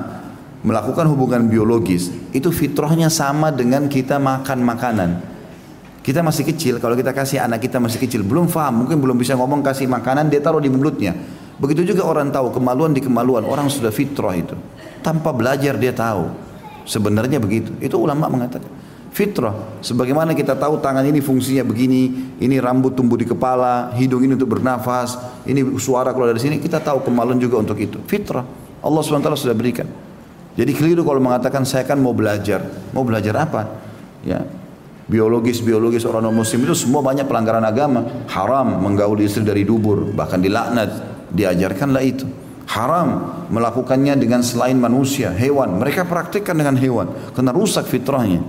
[0.63, 5.11] melakukan hubungan biologis itu fitrahnya sama dengan kita makan makanan.
[6.05, 9.33] Kita masih kecil, kalau kita kasih anak kita masih kecil, belum faham, mungkin belum bisa
[9.33, 11.17] ngomong kasih makanan, dia taruh di mulutnya.
[11.55, 14.55] Begitu juga orang tahu kemaluan di kemaluan, orang sudah fitrah itu.
[14.99, 16.27] Tanpa belajar dia tahu.
[16.83, 17.71] Sebenarnya begitu.
[17.79, 18.67] Itu ulama mengatakan.
[19.15, 19.79] Fitrah.
[19.79, 24.59] Sebagaimana kita tahu tangan ini fungsinya begini, ini rambut tumbuh di kepala, hidung ini untuk
[24.59, 25.15] bernafas,
[25.47, 28.03] ini suara keluar dari sini, kita tahu kemaluan juga untuk itu.
[28.03, 28.43] Fitrah.
[28.83, 29.87] Allah SWT sudah berikan.
[30.59, 32.59] Jadi keliru kalau mengatakan saya kan mau belajar.
[32.91, 33.71] Mau belajar apa?
[34.27, 34.43] Ya,
[35.07, 40.41] biologis-biologis orang non muslim itu semua banyak pelanggaran agama haram menggauli istri dari dubur bahkan
[40.41, 42.25] dilaknat diajarkanlah itu.
[42.65, 45.77] Haram melakukannya dengan selain manusia, hewan.
[45.77, 48.41] Mereka praktikkan dengan hewan karena rusak fitrahnya.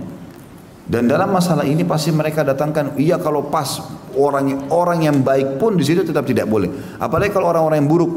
[0.87, 3.83] Dan dalam masalah ini pasti mereka datangkan, iya kalau pas
[4.15, 6.97] orang orang yang baik pun di situ tetap tidak boleh.
[6.97, 8.11] Apalagi kalau orang-orang yang buruk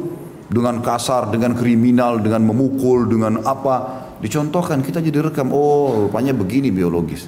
[0.47, 5.51] dengan kasar, dengan kriminal, dengan memukul, dengan apa dicontohkan kita jadi rekam.
[5.51, 7.27] Oh, rupanya begini biologis.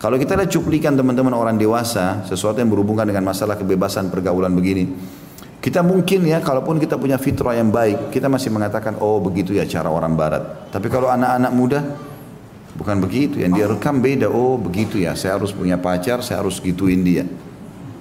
[0.00, 4.88] Kalau kita lihat cuplikan teman-teman orang dewasa, sesuatu yang berhubungan dengan masalah kebebasan pergaulan begini,
[5.60, 9.68] kita mungkin ya, kalaupun kita punya fitrah yang baik, kita masih mengatakan, oh begitu ya
[9.68, 10.72] cara orang barat.
[10.72, 11.80] Tapi kalau anak-anak muda,
[12.76, 13.44] bukan begitu.
[13.44, 17.28] Yang dia rekam beda, oh begitu ya, saya harus punya pacar, saya harus gituin dia.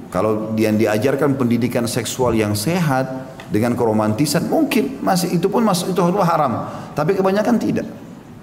[0.10, 6.02] Kalau yang diajarkan pendidikan seksual yang sehat, dengan keromantisan, mungkin masih itu pun masuk itu
[6.22, 6.70] haram.
[6.94, 7.88] Tapi kebanyakan tidak.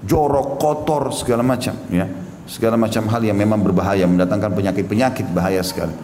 [0.03, 1.75] Jorok, kotor, segala macam.
[1.91, 2.07] ya
[2.47, 5.95] Segala macam hal yang memang berbahaya, mendatangkan penyakit-penyakit bahaya sekali.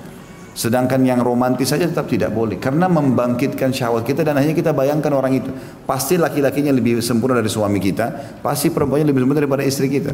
[0.53, 5.09] Sedangkan yang romantis saja tetap tidak boleh karena membangkitkan syahwat kita dan hanya kita bayangkan
[5.17, 5.49] orang itu.
[5.89, 10.13] Pasti laki-lakinya lebih sempurna dari suami kita, pasti perempuannya lebih sempurna daripada istri kita.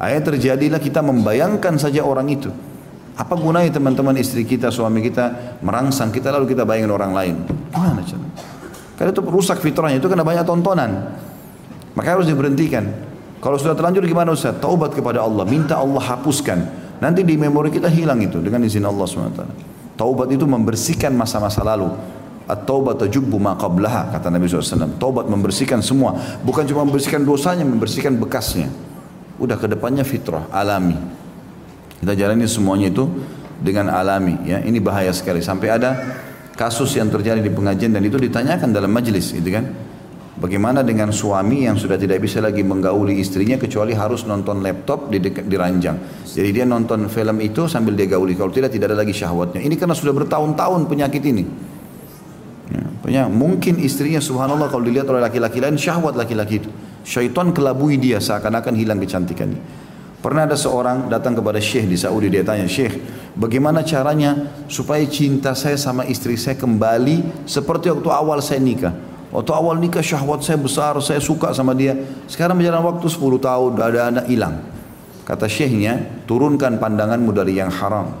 [0.00, 2.48] Akhirnya terjadilah kita membayangkan saja orang itu.
[3.12, 7.34] Apa gunanya teman-teman istri kita, suami kita merangsang kita lalu kita bayangin orang lain?
[7.68, 8.26] Gimana cara?
[8.96, 10.90] Karena itu rusak fitrahnya, itu karena banyak tontonan.
[11.92, 12.88] Maka harus diberhentikan.
[13.44, 14.56] Kalau sudah terlanjur gimana Ustaz?
[14.56, 16.81] Taubat kepada Allah, minta Allah hapuskan.
[17.02, 19.42] Nanti di memori kita hilang itu dengan izin Allah SWT.
[19.98, 21.90] Taubat itu membersihkan masa-masa lalu.
[22.46, 25.02] At-taubat tajubbu ma qablaha kata Nabi SAW.
[25.02, 26.14] Taubat membersihkan semua,
[26.46, 28.70] bukan cuma membersihkan dosanya, membersihkan bekasnya.
[29.42, 30.94] Udah ke depannya fitrah, alami.
[31.98, 33.10] Kita jalani semuanya itu
[33.58, 34.62] dengan alami ya.
[34.62, 35.90] Ini bahaya sekali sampai ada
[36.54, 39.66] kasus yang terjadi di pengajian dan itu ditanyakan dalam majelis gitu kan.
[40.42, 45.22] Bagaimana dengan suami yang sudah tidak bisa lagi menggauli istrinya kecuali harus nonton laptop di,
[45.22, 46.26] di ranjang.
[46.26, 48.34] Jadi dia nonton film itu sambil dia gauli.
[48.34, 49.62] Kalau tidak tidak ada lagi syahwatnya.
[49.62, 51.46] Ini karena sudah bertahun-tahun penyakit ini.
[53.06, 56.70] Ya, mungkin istrinya subhanallah kalau dilihat oleh laki-laki lain syahwat laki-laki itu.
[57.06, 59.60] Syaitan kelabui dia seakan-akan hilang kecantikannya.
[60.22, 62.98] Pernah ada seorang datang kepada syekh di Saudi dia tanya, "Syekh,
[63.34, 69.50] bagaimana caranya supaya cinta saya sama istri saya kembali seperti waktu awal saya nikah?" Waktu
[69.56, 71.96] awal nikah syahwat saya besar, saya suka sama dia.
[72.28, 74.60] Sekarang berjalan waktu 10 tahun, ada anak hilang.
[75.24, 78.12] Kata syekhnya, turunkan pandanganmu dari yang haram.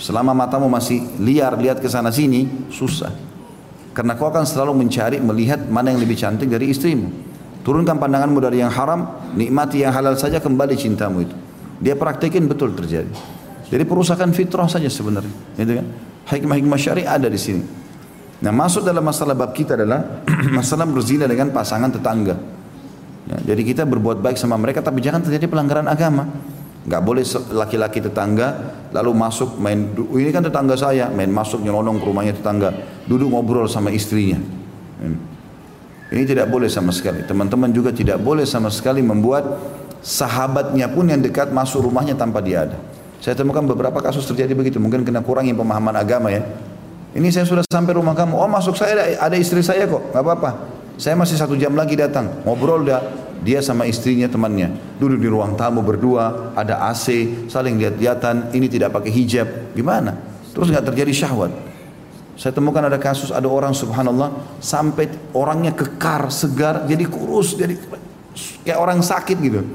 [0.00, 3.12] Selama matamu masih liar, lihat ke sana sini, susah.
[3.92, 7.12] Karena kau akan selalu mencari, melihat mana yang lebih cantik dari istrimu.
[7.60, 11.36] Turunkan pandanganmu dari yang haram, nikmati yang halal saja kembali cintamu itu.
[11.76, 13.12] Dia praktekin betul terjadi.
[13.68, 15.60] Jadi perusakan fitrah saja sebenarnya.
[15.60, 15.86] Gitu kan?
[16.32, 17.79] Hikmah-hikmah syari ada di sini.
[18.40, 20.24] Nah masuk dalam masalah bab kita adalah
[20.56, 22.36] masalah berzina dengan pasangan tetangga.
[23.28, 26.24] Ya, jadi kita berbuat baik sama mereka tapi jangan terjadi pelanggaran agama.
[26.88, 27.20] Gak boleh
[27.52, 28.56] laki-laki tetangga
[28.90, 32.72] lalu masuk main ini kan tetangga saya main masuk nyelonong ke rumahnya tetangga
[33.04, 34.40] duduk ngobrol sama istrinya.
[35.00, 35.20] Hmm.
[36.10, 37.22] Ini tidak boleh sama sekali.
[37.22, 39.46] Teman-teman juga tidak boleh sama sekali membuat
[40.02, 42.80] sahabatnya pun yang dekat masuk rumahnya tanpa dia ada.
[43.20, 44.82] Saya temukan beberapa kasus terjadi begitu.
[44.82, 46.42] Mungkin kena kurangin pemahaman agama ya.
[47.10, 48.38] Ini saya sudah sampai rumah kamu.
[48.38, 50.14] Oh masuk saya ada, ada istri saya kok.
[50.14, 50.50] Gak apa-apa.
[50.94, 52.44] Saya masih satu jam lagi datang.
[52.46, 53.02] Ngobrol dah.
[53.40, 54.98] Dia sama istrinya temannya.
[55.00, 56.54] Duduk di ruang tamu berdua.
[56.54, 57.48] Ada AC.
[57.50, 58.54] Saling lihat-lihatan.
[58.54, 59.74] Ini tidak pakai hijab.
[59.74, 60.14] Gimana?
[60.54, 61.50] Terus nggak terjadi syahwat.
[62.38, 64.60] Saya temukan ada kasus ada orang subhanallah.
[64.62, 66.86] Sampai orangnya kekar, segar.
[66.86, 67.58] Jadi kurus.
[67.58, 67.74] Jadi
[68.62, 69.66] kayak orang sakit gitu.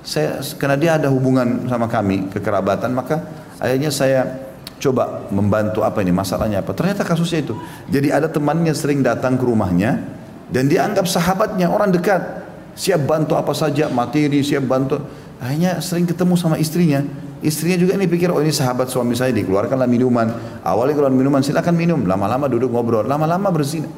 [0.00, 2.94] Saya, karena dia ada hubungan sama kami, kekerabatan.
[2.96, 3.20] Maka
[3.60, 4.49] akhirnya saya
[4.80, 6.72] coba membantu apa ini masalahnya apa?
[6.72, 7.54] Ternyata kasusnya itu.
[7.92, 10.00] Jadi ada temannya sering datang ke rumahnya
[10.48, 12.42] dan dia anggap sahabatnya orang dekat.
[12.74, 14.96] Siap bantu apa saja materi siap bantu.
[15.36, 17.04] Akhirnya sering ketemu sama istrinya.
[17.40, 20.32] Istrinya juga ini pikir oh ini sahabat suami saya dikeluarkanlah minuman.
[20.64, 22.00] Awalnya keluar minuman silakan minum.
[22.08, 23.88] Lama-lama duduk ngobrol lama-lama berzina.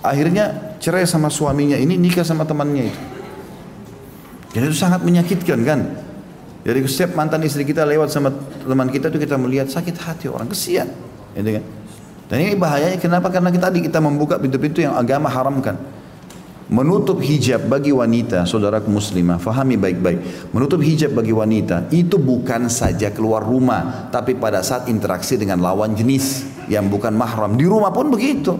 [0.00, 3.00] Akhirnya cerai sama suaminya ini nikah sama temannya itu.
[4.56, 6.05] Jadi itu sangat menyakitkan kan
[6.66, 8.34] jadi setiap mantan istri kita lewat sama
[8.66, 10.90] teman kita itu kita melihat sakit hati orang kesian,
[11.38, 11.64] gitu kan?
[12.26, 13.30] Dan ini bahayanya kenapa?
[13.30, 15.78] Karena kita tadi kita membuka pintu-pintu yang agama haramkan.
[16.66, 20.50] Menutup hijab bagi wanita, saudaraku muslimah, fahami baik-baik.
[20.50, 25.94] Menutup hijab bagi wanita itu bukan saja keluar rumah, tapi pada saat interaksi dengan lawan
[25.94, 27.54] jenis yang bukan mahram.
[27.54, 28.58] Di rumah pun begitu.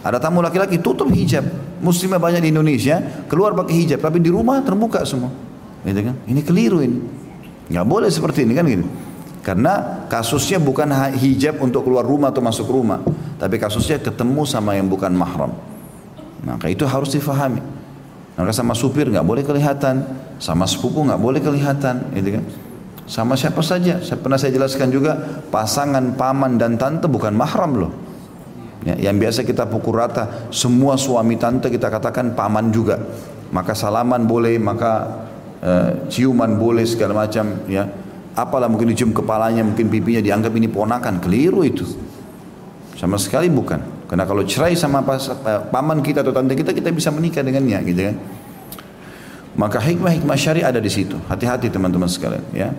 [0.00, 1.44] Ada tamu laki-laki tutup hijab.
[1.84, 5.47] Muslimah banyak di Indonesia keluar pakai hijab, tapi di rumah terbuka semua.
[5.86, 6.14] Gitu kan?
[6.26, 6.98] Ini keliru ini.
[7.68, 8.86] Nggak boleh seperti ini kan gitu.
[9.44, 13.00] Karena kasusnya bukan hijab untuk keluar rumah atau masuk rumah,
[13.40, 15.56] tapi kasusnya ketemu sama yang bukan mahram.
[16.44, 17.62] Maka itu harus difahami.
[18.36, 20.04] Maka sama supir nggak boleh kelihatan,
[20.36, 22.44] sama sepupu nggak boleh kelihatan, gitu kan?
[23.08, 24.04] Sama siapa saja.
[24.04, 25.16] Saya pernah saya jelaskan juga
[25.48, 27.92] pasangan paman dan tante bukan mahram loh.
[28.84, 33.00] Ya, yang biasa kita pukul rata, semua suami tante kita katakan paman juga.
[33.48, 35.24] Maka salaman boleh, maka
[35.62, 37.86] uh, ciuman boleh segala macam ya.
[38.38, 41.82] Apalah mungkin dicium kepalanya mungkin pipinya dianggap ini ponakan keliru itu.
[42.94, 44.06] Sama sekali bukan.
[44.06, 45.18] Karena kalau cerai sama uh,
[45.70, 48.16] paman kita atau tante kita kita bisa menikah dengannya gitu kan.
[49.58, 51.18] Maka hikmah-hikmah syari ada di situ.
[51.26, 52.70] Hati-hati teman-teman sekalian ya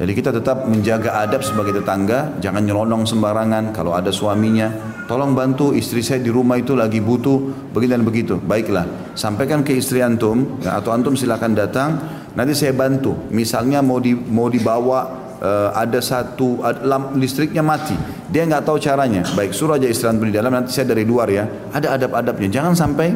[0.00, 3.76] jadi kita tetap menjaga adab sebagai tetangga, jangan nyelonong sembarangan.
[3.76, 4.72] Kalau ada suaminya,
[5.04, 8.40] tolong bantu istri saya di rumah itu lagi butuh begini dan begitu.
[8.40, 12.00] Baiklah, sampaikan ke istri antum ya, atau antum silakan datang,
[12.32, 13.12] nanti saya bantu.
[13.28, 15.00] Misalnya mau di, mau dibawa
[15.36, 17.92] uh, ada satu lamp, listriknya mati,
[18.32, 19.20] dia nggak tahu caranya.
[19.36, 21.44] Baik, suruh aja istri antum di dalam, nanti saya dari luar ya.
[21.76, 22.48] Ada adab-adabnya.
[22.48, 23.12] Jangan sampai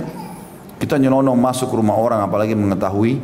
[0.77, 3.17] kita nyelonong masuk rumah orang, apalagi mengetahui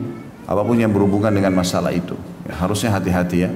[0.48, 2.16] apa pun yang berhubungan dengan masalah itu.
[2.50, 3.50] Ya, harusnya hati-hati ya.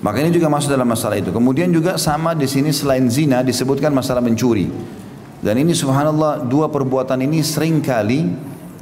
[0.00, 1.28] Maka ini juga masuk dalam masalah itu.
[1.28, 4.68] Kemudian juga sama di sini selain zina disebutkan masalah mencuri.
[5.44, 8.32] Dan ini subhanallah dua perbuatan ini sering kali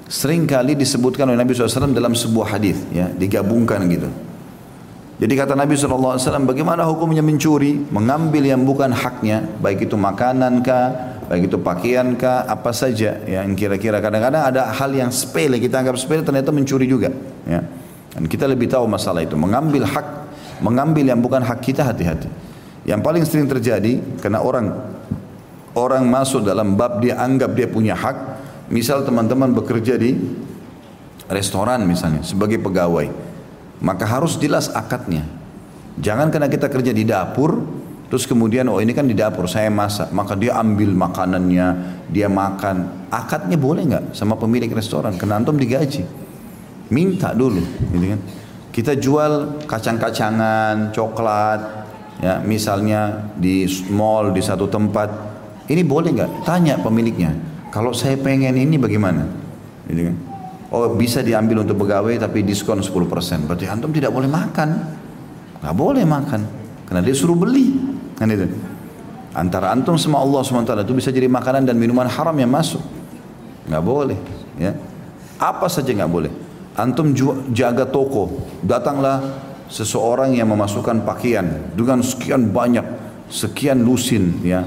[0.07, 4.07] sering kali disebutkan oleh Nabi SAW dalam sebuah hadis ya digabungkan gitu.
[5.19, 11.19] Jadi kata Nabi SAW bagaimana hukumnya mencuri mengambil yang bukan haknya baik itu makanan kah
[11.31, 15.97] baik itu pakaian kah, apa saja yang kira-kira kadang-kadang ada hal yang sepele kita anggap
[15.97, 17.09] sepele ternyata mencuri juga.
[17.49, 17.82] Ya.
[18.13, 19.35] Dan kita lebih tahu masalah itu.
[19.35, 20.07] Mengambil hak,
[20.61, 22.29] mengambil yang bukan hak kita hati-hati.
[22.85, 24.75] Yang paling sering terjadi karena orang
[25.73, 28.41] orang masuk dalam bab dia anggap dia punya hak.
[28.73, 30.17] Misal teman-teman bekerja di
[31.29, 33.09] restoran misalnya sebagai pegawai,
[33.85, 35.29] maka harus jelas akadnya.
[36.01, 37.61] Jangan karena kita kerja di dapur,
[38.13, 41.69] Terus kemudian oh ini kan di dapur saya masak, maka dia ambil makanannya,
[42.13, 43.09] dia makan.
[43.09, 45.17] Akadnya boleh nggak sama pemilik restoran?
[45.17, 46.05] Karena antum digaji.
[46.93, 47.65] Minta dulu,
[47.97, 48.21] gitu kan.
[48.69, 51.61] Kita jual kacang-kacangan, coklat,
[52.21, 55.09] ya misalnya di mall di satu tempat.
[55.73, 56.45] Ini boleh nggak?
[56.45, 57.33] Tanya pemiliknya.
[57.73, 59.25] Kalau saya pengen ini bagaimana?
[59.89, 60.17] Gitu kan.
[60.73, 63.49] Oh bisa diambil untuk pegawai tapi diskon 10%.
[63.49, 64.69] Berarti antum tidak boleh makan.
[65.61, 66.41] Nggak boleh makan.
[66.89, 67.77] Karena dia suruh beli.
[68.17, 68.49] Kan itu.
[69.33, 72.81] Antara antum sama Allah SWT itu bisa jadi makanan dan minuman haram yang masuk.
[73.69, 74.19] Nggak boleh.
[74.57, 74.77] Ya.
[75.41, 76.33] Apa saja nggak boleh.
[76.73, 77.13] Antum
[77.53, 79.21] jaga toko, datanglah
[79.69, 82.85] seseorang yang memasukkan pakaian dengan sekian banyak,
[83.29, 84.65] sekian lusin, ya,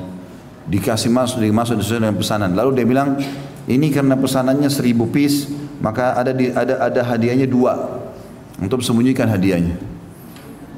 [0.69, 2.53] dikasih masuk, dimasuk sesuai dengan pesanan.
[2.53, 3.17] Lalu dia bilang,
[3.65, 5.49] ini karena pesanannya seribu piece,
[5.81, 7.73] maka ada di, ada ada hadiahnya dua.
[8.55, 9.75] Untuk sembunyikan hadiahnya.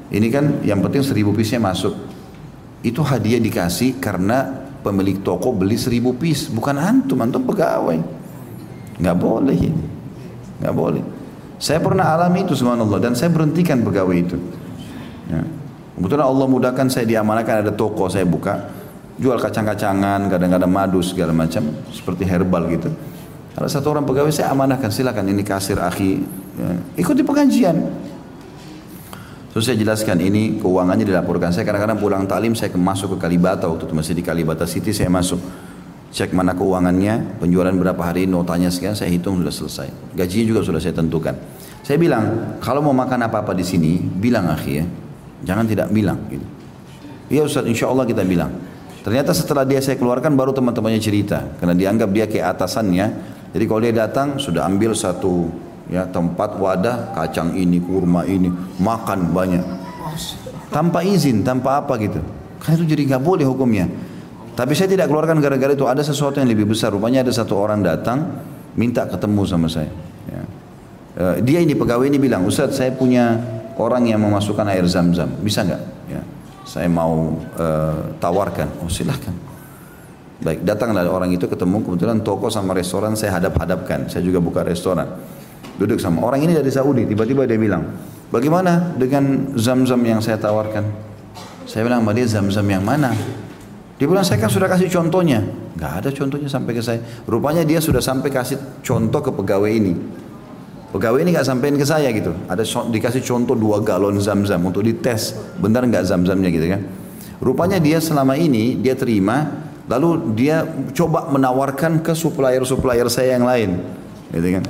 [0.08, 1.94] Ini kan yang penting seribu piece-nya masuk.
[2.82, 7.22] Itu hadiah dikasih karena pemilik toko beli seribu piece bukan antum.
[7.22, 8.02] Antum pegawai.
[8.98, 9.84] Nggak boleh ini.
[10.58, 11.17] Nggak boleh
[11.58, 14.38] saya pernah alami itu subhanallah dan saya berhentikan pegawai itu
[15.28, 15.42] ya.
[15.98, 18.70] kebetulan Allah mudahkan saya diamanahkan ada toko saya buka
[19.18, 22.88] jual kacang-kacangan kadang-kadang madu segala macam seperti herbal gitu
[23.58, 26.22] ada satu orang pegawai saya amanahkan silakan ini kasir akhi
[26.56, 26.70] ya.
[26.94, 27.76] ikuti pengajian
[29.48, 31.50] Terus saya jelaskan ini keuangannya dilaporkan.
[31.50, 35.10] Saya kadang-kadang pulang taklim saya masuk ke Kalibata waktu itu masih di Kalibata City saya
[35.10, 35.40] masuk.
[36.08, 39.88] Cek mana keuangannya, penjualan berapa hari, notanya sekian, saya hitung sudah selesai.
[40.16, 41.36] Gajinya juga sudah saya tentukan.
[41.84, 44.84] Saya bilang, kalau mau makan apa-apa di sini, bilang akhi ya.
[45.44, 46.16] Jangan tidak bilang.
[46.32, 46.46] Gitu.
[47.28, 48.50] Iya Ustaz, insya Allah kita bilang.
[49.04, 51.44] Ternyata setelah dia saya keluarkan baru teman-temannya cerita.
[51.60, 53.06] Karena dianggap dia kayak atasannya.
[53.52, 55.48] Jadi kalau dia datang sudah ambil satu
[55.88, 59.64] ya tempat wadah kacang ini kurma ini makan banyak
[60.68, 62.20] tanpa izin tanpa apa gitu
[62.60, 63.88] kan itu jadi nggak boleh hukumnya
[64.58, 65.86] tapi saya tidak keluarkan gara-gara itu.
[65.86, 66.90] Ada sesuatu yang lebih besar.
[66.90, 68.42] Rupanya ada satu orang datang
[68.74, 69.86] minta ketemu sama saya.
[70.26, 70.42] Ya.
[71.14, 73.38] E, dia ini pegawai ini bilang Ustaz saya punya
[73.78, 75.30] orang yang memasukkan air zam-zam.
[75.38, 75.82] Bisa nggak?
[76.10, 76.26] Ya.
[76.66, 78.82] Saya mau uh, tawarkan.
[78.82, 79.32] Oh silahkan
[80.38, 81.78] baik datanglah orang itu ketemu.
[81.86, 84.10] Kebetulan toko sama restoran saya hadap-hadapkan.
[84.10, 85.06] Saya juga buka restoran.
[85.78, 86.26] Duduk sama.
[86.26, 87.06] Orang ini dari Saudi.
[87.06, 87.86] Tiba-tiba dia bilang
[88.34, 90.82] bagaimana dengan zam-zam yang saya tawarkan?
[91.62, 93.14] Saya bilang sama dia zam-zam yang mana
[93.98, 95.42] dia bilang saya kan sudah kasih contohnya.
[95.74, 97.02] Nggak ada contohnya sampai ke saya.
[97.26, 98.54] Rupanya dia sudah sampai kasih
[98.86, 99.98] contoh ke pegawai ini.
[100.94, 102.30] Pegawai ini nggak sampein ke saya gitu.
[102.46, 105.34] Ada dikasih contoh dua galon zam-zam untuk dites.
[105.58, 106.80] Benar nggak zam-zamnya gitu kan?
[107.42, 110.62] Rupanya dia selama ini dia terima lalu dia
[110.94, 113.82] coba menawarkan ke supplier-supplier saya yang lain.
[114.30, 114.64] Gitu kan?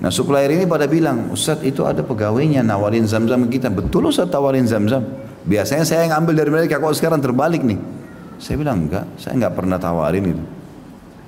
[0.00, 3.68] Nah supplier ini pada bilang, Ustaz itu ada pegawainya nawarin zam-zam kita.
[3.68, 5.04] Betul Ustaz tawarin zam-zam?
[5.44, 7.99] Biasanya saya yang ambil dari mereka, kok sekarang terbalik nih?
[8.40, 10.44] Saya bilang enggak, saya enggak pernah tawarin itu.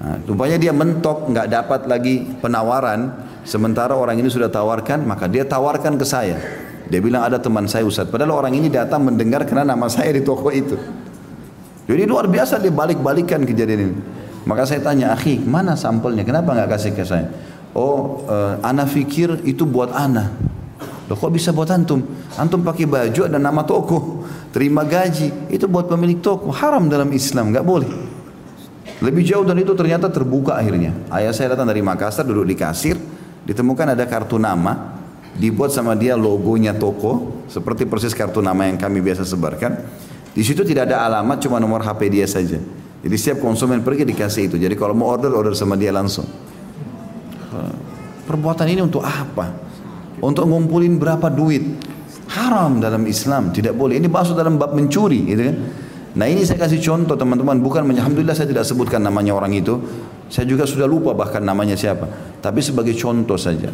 [0.00, 3.30] Nah, rupanya dia mentok, enggak dapat lagi penawaran.
[3.44, 6.40] Sementara orang ini sudah tawarkan, maka dia tawarkan ke saya.
[6.88, 8.08] Dia bilang ada teman saya Ustaz.
[8.08, 10.74] Padahal orang ini datang mendengar karena nama saya di toko itu.
[11.86, 13.96] Jadi luar biasa dia balik-balikan kejadian ini.
[14.48, 16.26] Maka saya tanya, akhi mana sampelnya?
[16.26, 17.28] Kenapa enggak kasih ke saya?
[17.76, 20.32] Oh, uh, ana fikir itu buat ana.
[21.10, 22.02] Loh kok bisa buat antum?
[22.40, 26.52] Antum pakai baju ada nama toko, terima gaji, itu buat pemilik toko.
[26.52, 27.90] Haram dalam Islam, nggak boleh.
[29.02, 30.94] Lebih jauh dari itu ternyata terbuka akhirnya.
[31.10, 32.94] Ayah saya datang dari Makassar, duduk di kasir,
[33.42, 35.02] ditemukan ada kartu nama,
[35.34, 39.72] dibuat sama dia logonya toko, seperti persis kartu nama yang kami biasa sebarkan.
[40.32, 42.62] Di situ tidak ada alamat, cuma nomor HP dia saja.
[43.02, 44.56] Jadi setiap konsumen pergi dikasih itu.
[44.56, 46.24] Jadi kalau mau order, order sama dia langsung.
[48.22, 49.50] Perbuatan ini untuk apa?
[50.22, 51.90] Untuk ngumpulin berapa duit?
[52.42, 54.02] Haram dalam Islam, tidak boleh.
[54.02, 55.56] Ini masuk dalam bab mencuri, gitu kan?
[56.12, 59.80] Nah ini saya kasih contoh teman-teman, bukan alhamdulillah saya tidak sebutkan namanya orang itu.
[60.28, 62.04] Saya juga sudah lupa bahkan namanya siapa.
[62.40, 63.72] Tapi sebagai contoh saja.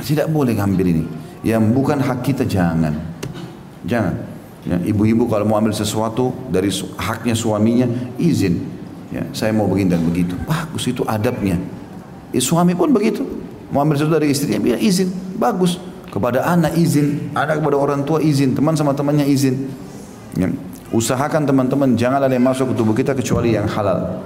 [0.00, 1.04] Tidak boleh ngambil ini.
[1.44, 2.92] Yang bukan hak kita jangan.
[3.84, 4.16] Jangan.
[4.64, 7.84] Ya, ibu-ibu kalau mau ambil sesuatu dari haknya suaminya
[8.16, 8.64] izin.
[9.12, 10.36] Ya, saya mau begini dan begitu.
[10.48, 11.60] Bagus itu adabnya.
[12.32, 13.24] Ya, suami pun begitu.
[13.68, 15.12] Mau ambil sesuatu dari istrinya, biar izin.
[15.36, 15.76] Bagus.
[16.14, 19.66] Kepada anak izin, anak kepada orang tua izin, teman sama temannya izin.
[20.38, 20.46] Ya.
[20.94, 24.22] Usahakan teman-teman jangan ada yang masuk ke tubuh kita kecuali yang halal.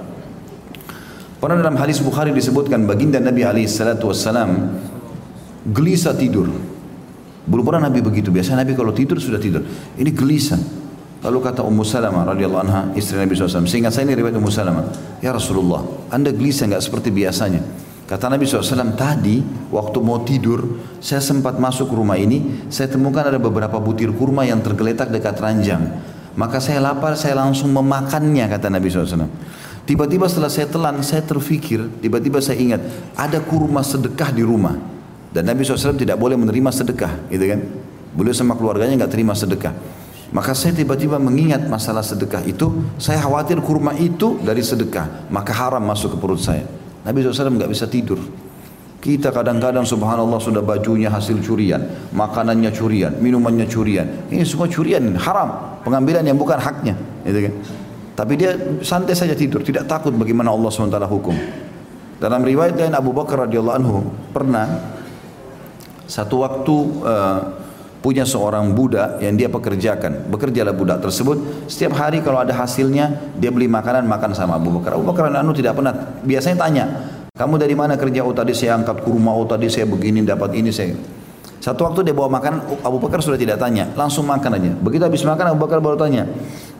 [1.41, 4.77] Pernah dalam hadis Bukhari disebutkan baginda Nabi alaihi salatu wassalam
[5.65, 6.45] gelisah tidur.
[7.49, 8.29] Belum pernah Nabi begitu.
[8.29, 9.65] Biasanya Nabi kalau tidur sudah tidur.
[9.97, 10.61] Ini gelisah.
[11.25, 13.65] Lalu kata Ummu Salamah radhiyallahu anha istri Nabi SAW.
[13.65, 14.85] Sehingga saya ini riwayat Ummu Salamah.
[15.25, 15.83] Ya Rasulullah,
[16.13, 17.65] anda gelisah nggak seperti biasanya.
[18.09, 19.37] Kata Nabi SAW, tadi
[19.69, 24.65] waktu mau tidur, saya sempat masuk rumah ini, saya temukan ada beberapa butir kurma yang
[24.65, 26.01] tergeletak dekat ranjang.
[26.33, 29.29] Maka saya lapar, saya langsung memakannya, kata Nabi SAW.
[29.85, 32.81] Tiba-tiba setelah saya telan, saya terfikir, tiba-tiba saya ingat,
[33.13, 34.73] ada kurma sedekah di rumah.
[35.29, 37.61] Dan Nabi SAW tidak boleh menerima sedekah, gitu kan?
[38.17, 39.77] Beliau sama keluarganya nggak terima sedekah.
[40.33, 45.85] Maka saya tiba-tiba mengingat masalah sedekah itu, saya khawatir kurma itu dari sedekah, maka haram
[45.85, 46.78] masuk ke perut saya.
[47.09, 48.21] Nabi SAW nggak bisa tidur.
[48.99, 54.29] Kita kadang-kadang subhanallah sudah bajunya hasil curian, makanannya curian, minumannya curian.
[54.29, 55.81] Ini semua curian, haram.
[55.81, 56.93] Pengambilan yang bukan haknya.
[57.25, 57.53] Gitu kan?
[58.13, 58.51] Tapi dia
[58.83, 61.33] santai saja tidur, tidak takut bagaimana Allah SWT hukum.
[62.19, 64.67] Dalam riwayat lain Abu Bakar radhiyallahu anhu pernah
[66.03, 66.75] satu waktu
[67.07, 67.39] uh,
[67.99, 70.31] punya seorang budak yang dia pekerjakan.
[70.31, 71.67] Bekerjalah budak tersebut.
[71.67, 74.95] Setiap hari kalau ada hasilnya, dia beli makanan, makan sama Abu Bakar.
[74.95, 75.93] Abu Bakar anu tidak pernah.
[76.23, 76.85] Biasanya tanya,
[77.35, 78.23] kamu dari mana kerja?
[78.23, 80.95] Oh tadi saya angkat kurma, oh tadi saya begini, dapat ini, saya...
[81.59, 84.71] Satu waktu dia bawa makanan, Abu Bakar sudah tidak tanya, langsung makan aja.
[84.79, 86.23] Begitu habis makan, Abu Bakar baru tanya,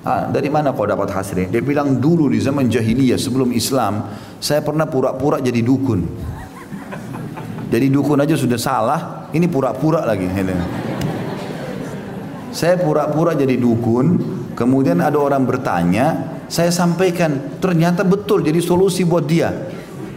[0.08, 1.52] ah, dari mana kau dapat hasilnya?
[1.52, 4.08] Dia bilang dulu di zaman jahiliyah sebelum Islam,
[4.40, 6.00] saya pernah pura-pura jadi dukun.
[7.76, 10.26] Jadi dukun aja sudah salah, ini pura-pura lagi.
[12.50, 14.18] Saya pura-pura jadi dukun,
[14.58, 19.54] kemudian ada orang bertanya, saya sampaikan, ternyata betul jadi solusi buat dia.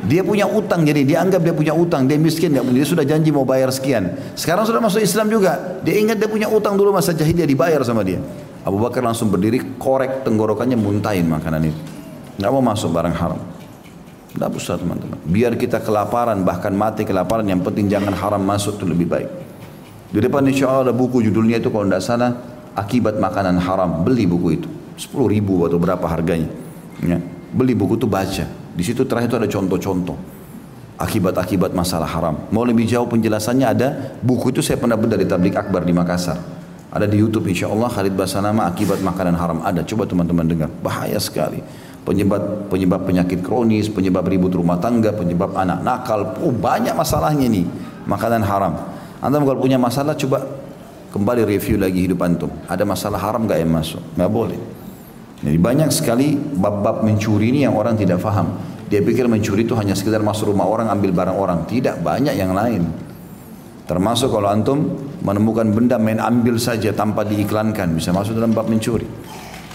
[0.03, 3.31] Dia punya utang, jadi dia anggap dia punya utang, dia miskin, dia, dia sudah janji
[3.31, 4.19] mau bayar sekian.
[4.35, 8.03] Sekarang sudah masuk Islam juga, dia ingat dia punya utang dulu masa jahiliyah dibayar sama
[8.03, 8.19] dia.
[8.67, 11.81] Abu Bakar langsung berdiri, korek tenggorokannya, muntahin makanan itu.
[12.41, 13.41] Nggak mau masuk barang haram.
[14.33, 15.21] Tidak usah teman-teman.
[15.29, 19.29] Biar kita kelaparan, bahkan mati kelaparan, yang penting jangan haram masuk itu lebih baik.
[20.13, 22.31] Di depan insya Allah ada buku judulnya itu kalau tidak salah
[22.77, 24.05] akibat makanan haram.
[24.05, 24.69] Beli buku itu.
[25.01, 26.53] 10 ribu atau berapa harganya.
[27.01, 27.17] Ya.
[27.57, 28.45] Beli buku itu baca.
[28.77, 30.17] Di situ terakhir itu ada contoh-contoh.
[31.01, 32.37] Akibat-akibat masalah haram.
[32.53, 33.89] Mau lebih jauh penjelasannya ada.
[34.21, 36.37] Buku itu saya pernah beli dari Tablik Akbar di Makassar.
[36.93, 39.59] Ada di Youtube insya Allah Khalid Basanama akibat makanan haram.
[39.65, 39.81] Ada.
[39.89, 40.69] Coba teman-teman dengar.
[40.85, 41.65] Bahaya sekali.
[42.05, 46.37] Penyebab penyebab penyakit kronis, penyebab ribut rumah tangga, penyebab anak nakal.
[46.45, 47.65] Oh banyak masalahnya nih.
[48.05, 48.92] Makanan haram.
[49.23, 50.43] Antum kalau punya masalah coba
[51.15, 52.51] kembali review lagi hidup antum.
[52.67, 54.03] Ada masalah haram gak yang masuk?
[54.19, 54.59] Gak boleh.
[55.43, 58.59] Jadi banyak sekali bab-bab mencuri ini yang orang tidak faham.
[58.91, 61.59] Dia pikir mencuri itu hanya sekedar masuk rumah orang ambil barang orang.
[61.71, 62.83] Tidak, banyak yang lain.
[63.87, 64.91] Termasuk kalau antum
[65.23, 69.07] menemukan benda main ambil saja tanpa diiklankan bisa masuk dalam bab mencuri.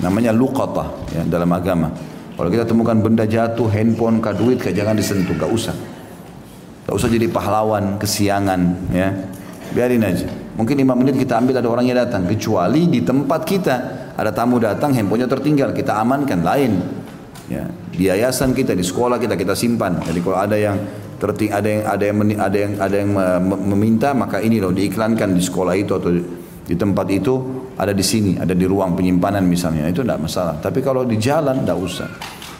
[0.04, 1.90] Namanya luqata ya, dalam agama.
[2.38, 5.74] Kalau kita temukan benda jatuh, handphone, kah duit, kah jangan disentuh, gak usah.
[6.88, 8.62] Gak usah jadi pahlawan, kesiangan,
[8.96, 9.12] ya.
[9.76, 10.24] Biarin aja.
[10.56, 12.24] Mungkin lima menit kita ambil ada orangnya datang.
[12.26, 13.76] Kecuali di tempat kita
[14.16, 16.80] ada tamu datang, handphonenya tertinggal, kita amankan lain.
[17.52, 20.00] Ya, di yayasan kita, di sekolah kita kita simpan.
[20.00, 20.80] Jadi kalau ada yang
[21.20, 23.12] terting, ada yang ada yang ada yang ada yang
[23.68, 26.12] meminta maka ini loh diiklankan di sekolah itu atau
[26.68, 27.34] di tempat itu
[27.80, 29.88] ada di sini, ada di ruang penyimpanan misalnya.
[29.92, 30.56] Itu tidak masalah.
[30.64, 32.10] Tapi kalau di jalan tidak usah.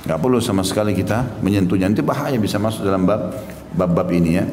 [0.08, 1.92] Nggak perlu sama sekali kita menyentuhnya.
[1.92, 3.34] Nanti bahaya bisa masuk dalam bab
[3.76, 4.46] bab-bab ini ya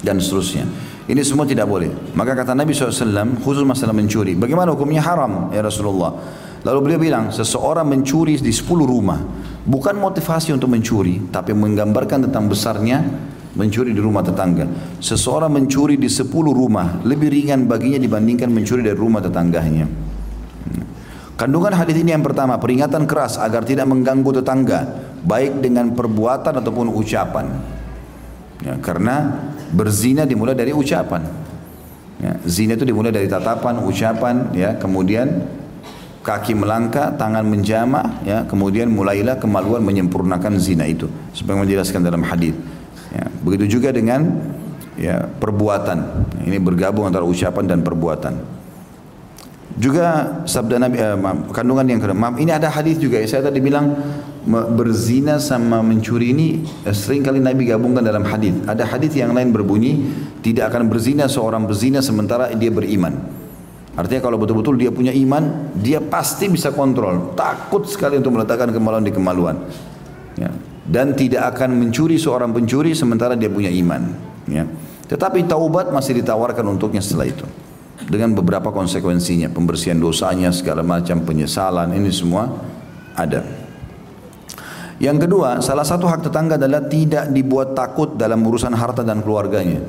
[0.00, 0.64] dan seterusnya.
[1.06, 1.90] Ini semua tidak boleh.
[2.18, 4.34] Maka kata Nabi SAW khusus masalah mencuri.
[4.34, 6.10] Bagaimana hukumnya haram ya Rasulullah?
[6.66, 9.22] Lalu beliau bilang seseorang mencuri di 10 rumah.
[9.62, 11.30] Bukan motivasi untuk mencuri.
[11.30, 13.06] Tapi menggambarkan tentang besarnya
[13.54, 14.66] mencuri di rumah tetangga.
[14.98, 16.98] Seseorang mencuri di 10 rumah.
[17.06, 19.86] Lebih ringan baginya dibandingkan mencuri dari rumah tetangganya.
[21.38, 24.88] Kandungan hadis ini yang pertama peringatan keras agar tidak mengganggu tetangga
[25.22, 27.75] baik dengan perbuatan ataupun ucapan.
[28.64, 29.36] Ya, karena
[29.72, 31.22] berzina dimulai dari ucapan.
[32.16, 35.44] Ya, zina itu dimulai dari tatapan, ucapan, ya, kemudian
[36.24, 41.12] kaki melangkah, tangan menjama, ya, kemudian mulailah kemaluan menyempurnakan zina itu.
[41.36, 42.56] Seperti menjelaskan dalam hadis.
[43.12, 44.24] Ya, begitu juga dengan
[44.96, 46.26] ya, perbuatan.
[46.48, 48.34] Ini bergabung antara ucapan dan perbuatan.
[49.76, 52.32] Juga sabda Nabi eh, maaf, kandungan yang kedua.
[52.40, 53.28] ini ada hadis juga ya.
[53.28, 53.92] Saya tadi bilang
[54.72, 58.56] berzina sama mencuri ini eh, sering kali Nabi gabungkan dalam hadis.
[58.64, 60.08] Ada hadis yang lain berbunyi
[60.40, 63.20] tidak akan berzina seorang berzina sementara dia beriman.
[64.00, 67.36] Artinya kalau betul-betul dia punya iman, dia pasti bisa kontrol.
[67.36, 69.60] Takut sekali untuk meletakkan kemaluan di kemaluan.
[70.40, 70.52] Ya.
[70.88, 74.08] Dan tidak akan mencuri seorang pencuri sementara dia punya iman.
[74.48, 74.64] Ya.
[75.04, 77.44] Tetapi taubat masih ditawarkan untuknya setelah itu
[78.04, 82.52] dengan beberapa konsekuensinya, pembersihan dosanya, segala macam penyesalan, ini semua
[83.16, 83.40] ada.
[85.00, 89.80] Yang kedua, salah satu hak tetangga adalah tidak dibuat takut dalam urusan harta dan keluarganya.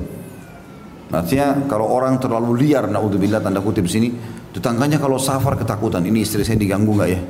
[1.08, 4.12] Artinya kalau orang terlalu liar, naudzubillah tanda kutip sini,
[4.52, 7.20] tetangganya kalau safar ketakutan, ini istri saya diganggu nggak ya?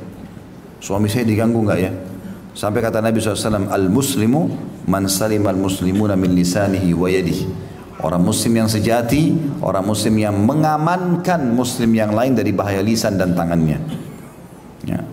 [0.83, 1.91] Suami saya diganggu nggak ya?
[2.51, 4.41] Sampai kata Nabi SAW, Al-Muslimu
[4.89, 7.45] man salim al-muslimuna min lisanihi wa yadihi.
[7.99, 13.35] Orang muslim yang sejati, orang muslim yang mengamankan muslim yang lain dari bahaya lisan dan
[13.35, 13.75] tangannya.
[14.87, 15.03] Ya.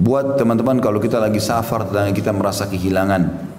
[0.00, 3.52] Buat teman-teman kalau kita lagi safar dan kita merasa kehilangan.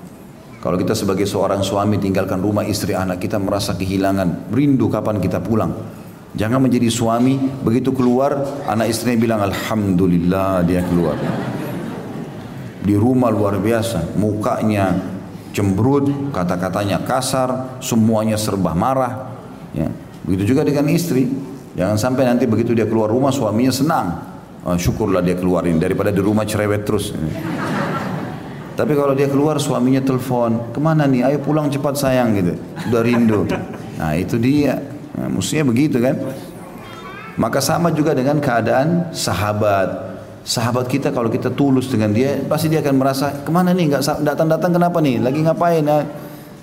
[0.66, 4.50] Kalau kita sebagai seorang suami tinggalkan rumah istri anak kita merasa kehilangan.
[4.50, 5.70] Rindu kapan kita pulang.
[6.34, 8.34] Jangan menjadi suami begitu keluar
[8.66, 11.22] anak istrinya bilang Alhamdulillah dia keluar.
[12.82, 14.18] Di rumah luar biasa.
[14.18, 15.13] Mukanya
[15.54, 19.38] cemberut, kata-katanya kasar, semuanya serba marah.
[19.72, 19.88] Ya.
[20.26, 21.30] Begitu juga dengan istri.
[21.78, 24.08] Jangan sampai nanti begitu dia keluar rumah suaminya senang.
[24.64, 27.14] Oh, syukurlah dia keluarin daripada di rumah cerewet terus.
[28.74, 31.30] Tapi kalau dia keluar suaminya telepon, ke mana nih?
[31.30, 32.54] Ayo pulang cepat sayang gitu.
[32.90, 33.46] Udah rindu.
[34.02, 34.82] Nah itu dia.
[35.14, 36.18] Nah, mestinya begitu kan?
[37.38, 40.13] Maka sama juga dengan keadaan sahabat.
[40.44, 43.96] Sahabat kita kalau kita tulus dengan dia, pasti dia akan merasa ke mana nih?
[43.96, 45.24] Nggak datang-datang kenapa nih?
[45.24, 45.84] Lagi ngapain?
[45.88, 46.04] Nah,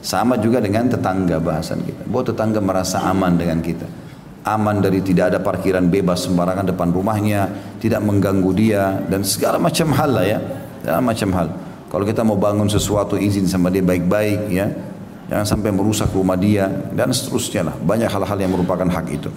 [0.05, 2.05] sama juga dengan tetangga bahasan kita.
[2.05, 3.89] Bahwa tetangga merasa aman dengan kita
[4.45, 9.93] aman dari tidak ada parkiran bebas sembarangan depan rumahnya, tidak mengganggu dia dan segala macam
[9.93, 10.39] hal lah ya,
[10.81, 11.49] segala macam hal.
[11.91, 14.71] Kalau kita mau bangun sesuatu izin sama dia baik-baik ya,
[15.29, 17.75] jangan sampai merusak rumah dia dan seterusnya lah.
[17.77, 19.31] Banyak hal-hal yang merupakan hak itu.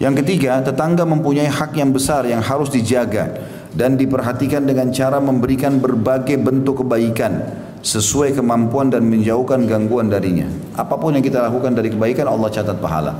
[0.00, 3.36] Yang ketiga, tetangga mempunyai hak yang besar yang harus dijaga
[3.76, 7.44] dan diperhatikan dengan cara memberikan berbagai bentuk kebaikan
[7.84, 10.48] sesuai kemampuan dan menjauhkan gangguan darinya.
[10.72, 13.12] Apa pun yang kita lakukan dari kebaikan Allah catat pahala.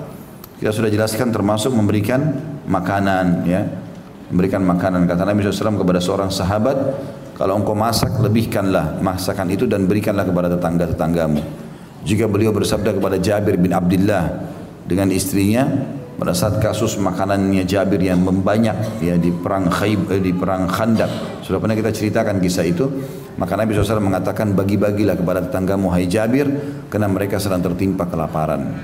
[0.57, 2.33] Kita sudah jelaskan termasuk memberikan
[2.65, 3.61] makanan ya.
[4.33, 6.77] Memberikan makanan kata Nabi SAW kepada seorang sahabat,
[7.37, 11.45] kalau engkau masak lebihkanlah masakan itu dan berikanlah kepada tetangga-tetanggamu.
[12.09, 14.49] Jika beliau bersabda kepada Jabir bin Abdullah
[14.87, 15.67] dengan istrinya
[16.21, 21.41] pada saat kasus makanannya Jabir yang membanyak ya di perang Khayb eh, di perang Khandaq.
[21.41, 22.85] Sudah pernah kita ceritakan kisah itu.
[23.41, 26.45] Maka Nabi SAW mengatakan bagi-bagilah kepada tetanggamu hai Jabir
[26.93, 28.77] karena mereka sedang tertimpa kelaparan.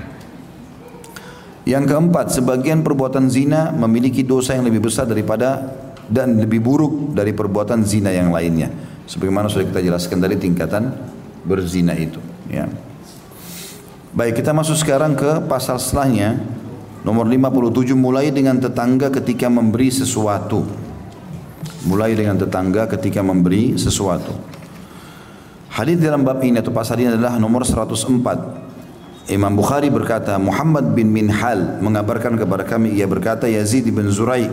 [1.61, 5.61] Yang keempat, sebagian perbuatan zina memiliki dosa yang lebih besar daripada
[6.09, 8.73] dan lebih buruk dari perbuatan zina yang lainnya.
[9.05, 10.89] Sebagaimana sudah kita jelaskan dari tingkatan
[11.45, 12.17] berzina itu.
[12.49, 12.65] Ya.
[14.15, 16.41] Baik, kita masuk sekarang ke pasal setelahnya.
[17.07, 20.67] Nomor 57 mulai dengan tetangga ketika memberi sesuatu.
[21.87, 24.35] Mulai dengan tetangga ketika memberi sesuatu.
[25.71, 31.11] Hadis dalam bab ini atau pasal ini adalah nomor 104 Imam Bukhari berkata, Muhammad bin
[31.11, 34.47] Minhal mengabarkan kepada kami, ia berkata Yazid bin Zurai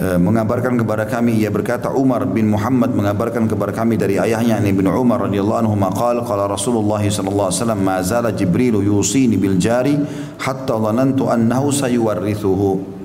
[0.00, 5.28] mengabarkan kepada kami ia berkata Umar bin Muhammad mengabarkan kepada kami dari ayahnya Ibn Umar
[5.28, 10.00] radhiyallahu anhu maqal qala Rasulullah sallallahu alaihi wasallam ma zala Jibril yusini bil jari
[10.40, 13.00] hatta dhanantu annahu sayuwarrithuhu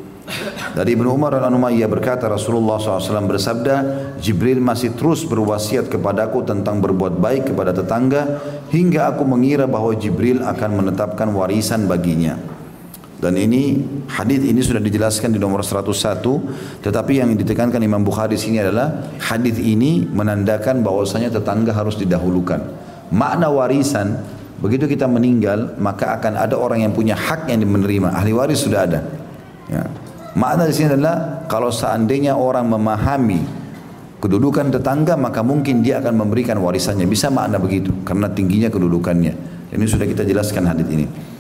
[0.73, 3.75] dari Ibnu Umar dan Anumah ia berkata Rasulullah SAW bersabda
[4.17, 8.41] Jibril masih terus berwasiat kepadaku tentang berbuat baik kepada tetangga
[8.73, 12.54] hingga aku mengira bahwa Jibril akan menetapkan warisan baginya.
[13.15, 13.79] Dan ini
[14.11, 19.55] hadis ini sudah dijelaskan di nomor 101 tetapi yang ditekankan Imam Bukhari sini adalah hadis
[19.55, 22.59] ini menandakan bahwasanya tetangga harus didahulukan.
[23.15, 24.19] Makna warisan
[24.59, 28.83] begitu kita meninggal maka akan ada orang yang punya hak yang menerima ahli waris sudah
[28.83, 28.99] ada.
[29.71, 29.87] Ya.
[30.35, 33.39] Makna di sini adalah kalau seandainya orang memahami
[34.19, 37.07] kedudukan tetangga maka mungkin dia akan memberikan warisannya.
[37.07, 39.33] Bisa makna begitu karena tingginya kedudukannya.
[39.71, 41.34] Ini sudah kita jelaskan hadis ini.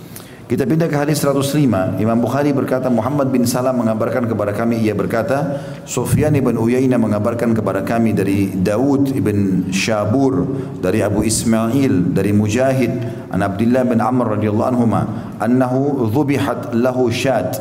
[0.45, 1.97] Kita pindah ke hadis 105.
[1.97, 5.57] Imam Bukhari berkata Muhammad bin Salam mengabarkan kepada kami ia berkata
[5.89, 10.45] Sufyan ibn Uyainah mengabarkan kepada kami dari Daud ibn Syabur
[10.77, 12.93] dari Abu Ismail dari Mujahid
[13.33, 15.01] an Abdullah bin Amr radhiyallahu anhuma
[15.41, 17.57] annahu dhubihat lahu syat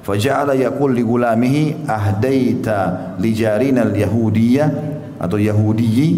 [0.00, 4.68] faja'ala yaqul li gulamihi ahdaita li jarina al-yahudiyyah
[5.20, 6.08] atau Yahudiyyi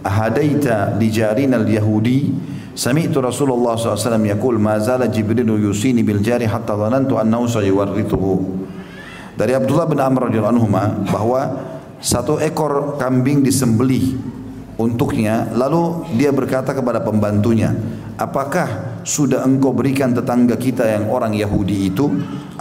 [0.00, 7.18] ahdaita li jarina al-yahudi Sami'tu Rasulullah SAW yakul mazala Jibrilu yusini bil jari hatta dhanantu
[7.18, 8.34] annahu sayuwarrituhu.
[9.34, 10.70] Dari Abdullah bin Amr radhiyallahu anhu
[11.10, 11.58] bahwa
[11.98, 14.14] satu ekor kambing disembelih
[14.78, 17.74] untuknya lalu dia berkata kepada pembantunya,
[18.14, 22.06] "Apakah sudah engkau berikan tetangga kita yang orang Yahudi itu?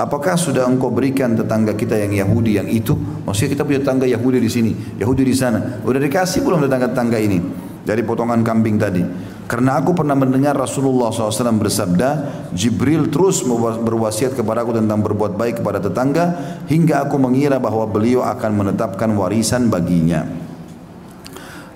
[0.02, 2.98] Apakah sudah engkau berikan tetangga kita yang Yahudi yang itu?
[3.22, 5.78] Maksudnya kita punya tetangga Yahudi di sini, Yahudi di sana.
[5.86, 7.38] Udah dikasih belum tetangga-tetangga ini
[7.86, 12.10] dari potongan kambing tadi?" Karena aku pernah mendengar Rasulullah SAW bersabda,
[12.52, 13.48] Jibril terus
[13.80, 16.36] berwasiat kepada aku tentang berbuat baik kepada tetangga
[16.68, 20.28] hingga aku mengira bahwa beliau akan menetapkan warisan baginya.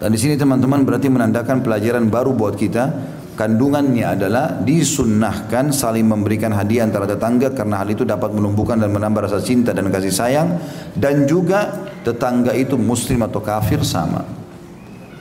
[0.04, 3.16] Dan di sini teman-teman berarti menandakan pelajaran baru buat kita.
[3.32, 9.32] Kandungannya adalah disunnahkan saling memberikan hadiah antara tetangga karena hal itu dapat menumbuhkan dan menambah
[9.32, 10.60] rasa cinta dan kasih sayang
[11.00, 14.41] dan juga tetangga itu muslim atau kafir sama.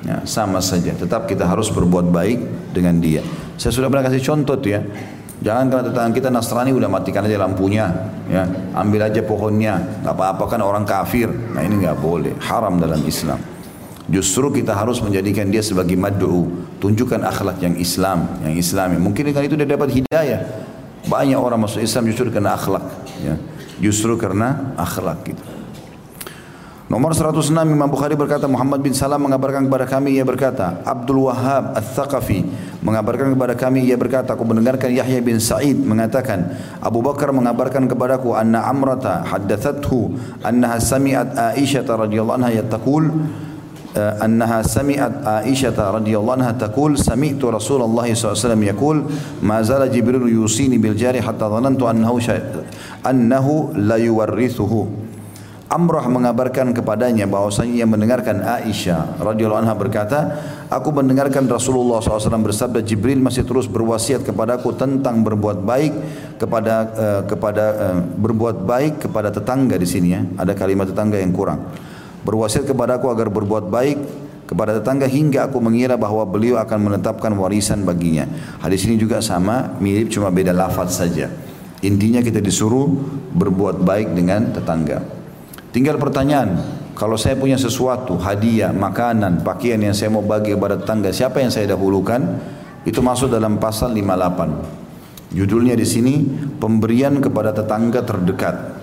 [0.00, 0.96] Ya, sama saja.
[0.96, 3.20] Tetap kita harus berbuat baik dengan dia.
[3.60, 4.80] Saya sudah pernah kasih contoh tuh ya.
[5.40, 7.88] Jangan kalau tetangga kita Nasrani udah matikan aja lampunya,
[8.28, 8.44] ya
[8.76, 11.32] ambil aja pohonnya, nggak apa-apa kan orang kafir.
[11.32, 13.40] Nah ini nggak boleh, haram dalam Islam.
[14.10, 16.68] Justru kita harus menjadikan dia sebagai mad'u.
[16.76, 19.00] Tunjukkan akhlak yang Islam, yang Islami.
[19.00, 20.40] Mungkin dengan itu dia dapat hidayah.
[21.08, 22.84] Banyak orang masuk Islam justru karena akhlak.
[23.24, 23.40] Ya.
[23.80, 25.44] Justru karena akhlak gitu.
[26.89, 31.73] Nomor 106 Imam Bukhari berkata Muhammad bin Salam mengabarkan kepada kami ia berkata Abdul Wahab
[31.73, 32.45] Al-Thaqafi
[32.85, 36.45] mengabarkan kepada kami ia berkata aku mendengarkan Yahya bin Sa'id mengatakan
[36.85, 40.13] Abu Bakar mengabarkan kepadaku anna Amrata haddathathu
[40.45, 43.09] annaha sami'at Aisyah radhiyallahu anha yataqul
[43.95, 48.97] أنها سمعت عائشة رضي الله عنها تقول سمعت رسول الله صلى الله عليه وسلم يقول
[49.39, 52.11] ما زال جبريل يوصيني بالجار حتى ظننت أنه
[53.07, 54.87] أنه لا يورثه
[55.70, 60.18] Amrah mengabarkan kepadanya bahwasanya ia mendengarkan Aisyah radhiyallahu anha berkata,
[60.66, 65.94] aku mendengarkan Rasulullah SAW bersabda Jibril masih terus berwasiat kepadaku tentang berbuat baik
[66.42, 70.26] kepada uh, kepada uh, berbuat baik kepada tetangga di sini ya.
[70.42, 71.62] Ada kalimat tetangga yang kurang
[72.24, 73.98] berwasiat kepadaku agar berbuat baik
[74.50, 78.26] kepada tetangga hingga aku mengira bahwa beliau akan menetapkan warisan baginya.
[78.58, 81.30] Hadis ini juga sama, mirip cuma beda lafaz saja.
[81.80, 82.90] Intinya kita disuruh
[83.32, 85.19] berbuat baik dengan tetangga.
[85.70, 86.58] Tinggal pertanyaan,
[86.98, 91.54] kalau saya punya sesuatu, hadiah, makanan, pakaian yang saya mau bagi kepada tetangga, siapa yang
[91.54, 92.18] saya dahulukan?
[92.82, 95.30] Itu masuk dalam pasal 58.
[95.30, 96.26] Judulnya di sini
[96.58, 98.79] pemberian kepada tetangga terdekat.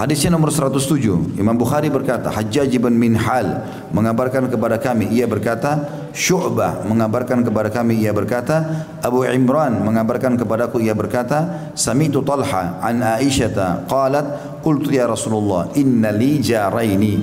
[0.00, 1.36] Hadisnya nomor 107.
[1.36, 5.76] Imam Bukhari berkata, Hajjaj bin Minhal mengabarkan kepada kami, ia berkata,
[6.16, 13.04] Syu'bah mengabarkan kepada kami, ia berkata, Abu Imran mengabarkan kepadaku, ia berkata, Sami'tu Talha an
[13.04, 17.20] Aisyata, qalat, qultu ya Rasulullah, inna li jaraini,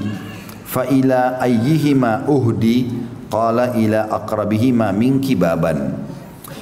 [0.62, 2.94] fa ila ayyihima uhdi,
[3.26, 5.98] qala ila aqrabihima minki baban.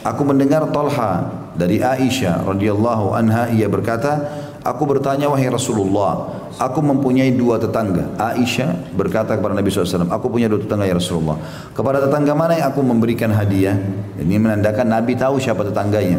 [0.08, 1.28] Aku mendengar Talha
[1.60, 6.26] dari Aisyah radhiyallahu anha ia berkata, Aku bertanya wahai Rasulullah,
[6.58, 8.18] aku mempunyai dua tetangga.
[8.18, 11.38] Aisyah berkata kepada Nabi SAW, aku punya dua tetangga ya Rasulullah.
[11.70, 13.78] Kepada tetangga mana yang aku memberikan hadiah?
[14.18, 16.18] Ini menandakan Nabi tahu siapa tetangganya.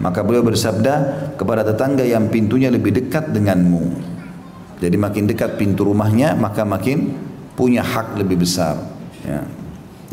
[0.00, 3.84] Maka beliau bersabda kepada tetangga yang pintunya lebih dekat denganmu.
[4.80, 7.12] Jadi makin dekat pintu rumahnya, maka makin
[7.52, 8.80] punya hak lebih besar.
[9.20, 9.44] Ya.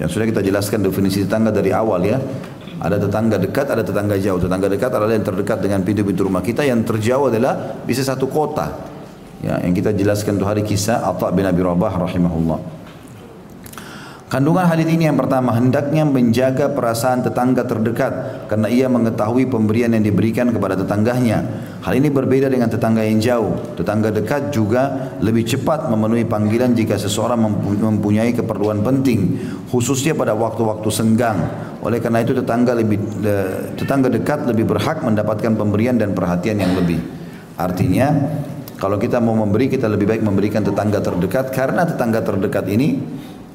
[0.03, 2.19] Yang sudah kita jelaskan definisi tetangga dari awal ya.
[2.79, 4.39] Ada tetangga dekat, ada tetangga jauh.
[4.39, 6.63] Tetangga dekat adalah yang terdekat dengan pintu-pintu rumah kita.
[6.63, 8.71] Yang terjauh adalah bisa satu kota.
[9.43, 12.79] Ya, yang kita jelaskan itu hari kisah Atta bin Abi Rabah rahimahullah.
[14.29, 20.05] Kandungan hadis ini yang pertama hendaknya menjaga perasaan tetangga terdekat karena ia mengetahui pemberian yang
[20.05, 21.41] diberikan kepada tetangganya.
[21.81, 23.57] Hal ini berbeda dengan tetangga yang jauh.
[23.73, 27.41] Tetangga dekat juga lebih cepat memenuhi panggilan jika seseorang
[27.81, 29.33] mempunyai keperluan penting,
[29.73, 31.39] khususnya pada waktu-waktu senggang.
[31.79, 32.99] Oleh karena itu tetangga lebih
[33.79, 36.99] tetangga dekat lebih berhak mendapatkan pemberian dan perhatian yang lebih.
[37.55, 38.11] Artinya
[38.79, 42.99] kalau kita mau memberi kita lebih baik memberikan tetangga terdekat karena tetangga terdekat ini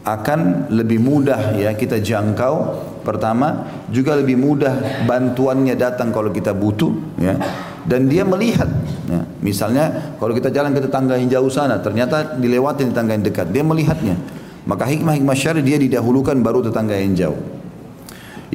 [0.05, 2.55] akan lebih mudah ya kita jangkau
[3.01, 7.41] pertama juga lebih mudah bantuannya datang kalau kita butuh ya
[7.89, 8.69] dan dia melihat
[9.09, 9.25] ya.
[9.41, 13.65] misalnya kalau kita jalan ke tetangga yang jauh sana ternyata dilewati tetangga yang dekat dia
[13.65, 14.21] melihatnya
[14.69, 17.41] maka hikmah-hikmah syari dia didahulukan baru tetangga yang jauh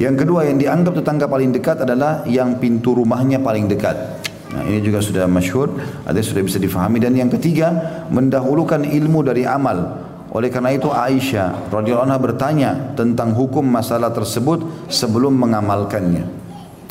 [0.00, 4.20] yang kedua yang dianggap tetangga paling dekat adalah yang pintu rumahnya paling dekat
[4.50, 9.46] Nah, ini juga sudah masyhur, ada sudah bisa difahami dan yang ketiga mendahulukan ilmu dari
[9.46, 10.10] amal.
[10.30, 16.26] Oleh karena itu Aisyah radhiyallahu anha bertanya tentang hukum masalah tersebut sebelum mengamalkannya.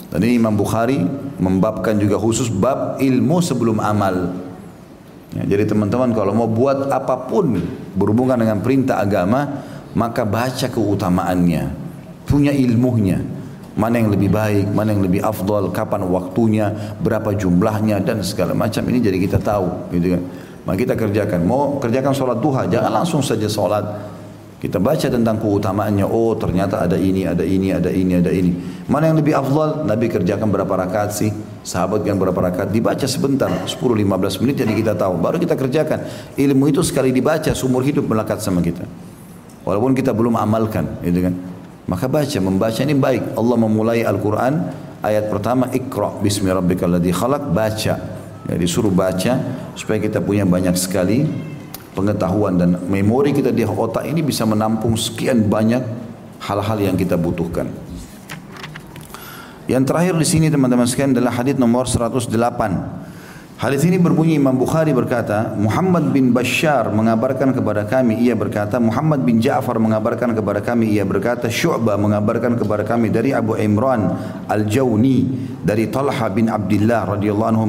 [0.10, 1.04] Dan ini Imam Bukhari
[1.40, 4.36] membabkan juga khusus bab ilmu sebelum amal.
[5.36, 7.60] Ya, jadi teman-teman kalau mau buat apa pun
[7.94, 9.62] berhubungan dengan perintah agama,
[9.94, 11.89] maka baca keutamaannya,
[12.30, 13.18] punya ilmunya,
[13.74, 16.70] mana yang lebih baik, mana yang lebih afdal, kapan waktunya,
[17.02, 20.22] berapa jumlahnya dan segala macam ini jadi kita tahu, gitu kan.
[20.70, 21.40] Maka kita kerjakan.
[21.50, 23.82] Mau kerjakan sholat duha, jangan langsung saja sholat.
[24.60, 26.04] Kita baca tentang keutamaannya.
[26.04, 28.52] Oh ternyata ada ini, ada ini, ada ini, ada ini.
[28.92, 29.88] Mana yang lebih afdal?
[29.88, 31.32] Nabi kerjakan berapa rakaat sih?
[31.64, 32.68] Sahabat yang berapa rakaat?
[32.68, 35.16] Dibaca sebentar, 10-15 menit jadi kita tahu.
[35.16, 36.04] Baru kita kerjakan.
[36.36, 38.84] Ilmu itu sekali dibaca, seumur hidup melekat sama kita.
[39.64, 41.34] Walaupun kita belum amalkan, gitu kan.
[41.88, 43.38] Maka baca, membaca ini baik.
[43.38, 44.54] Allah memulai Al-Quran,
[45.06, 47.96] ayat pertama, Iqra bismi rabbikal ladzi khalaq, baca.
[48.50, 49.38] Ya, disuruh baca
[49.78, 51.22] supaya kita punya banyak sekali
[51.94, 55.86] pengetahuan dan memori kita di otak ini bisa menampung sekian banyak
[56.42, 57.70] hal-hal yang kita butuhkan.
[59.70, 62.26] Yang terakhir di sini teman-teman sekalian adalah hadis nomor 108.
[63.60, 69.28] Hadis ini berbunyi Imam Bukhari berkata, Muhammad bin Bashar mengabarkan kepada kami, ia berkata, Muhammad
[69.28, 74.16] bin Ja'far mengabarkan kepada kami, ia berkata, Syu'bah mengabarkan kepada kami dari Abu Imran
[74.48, 75.28] Al-Jawni,
[75.60, 77.68] dari Talha bin Abdullah radhiyallahu anhu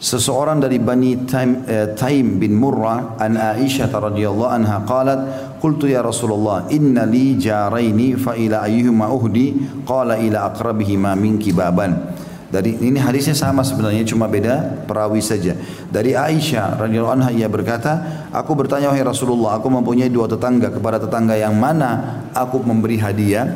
[0.00, 5.20] seseorang dari Bani Taim, eh, Taim bin Murrah an Aisyah radhiyallahu anha qalat
[5.62, 9.54] qultu ya Rasulullah inna li jaraini fa ila ayyuhuma uhdi
[9.86, 12.19] qala ila aqrabihima minki baban
[12.50, 15.54] dari ini hadisnya sama sebenarnya cuma beda perawi saja.
[15.86, 20.98] Dari Aisyah radhiyallahu anha ia berkata, aku bertanya wahai Rasulullah, aku mempunyai dua tetangga kepada
[20.98, 23.46] tetangga yang mana aku memberi hadiah?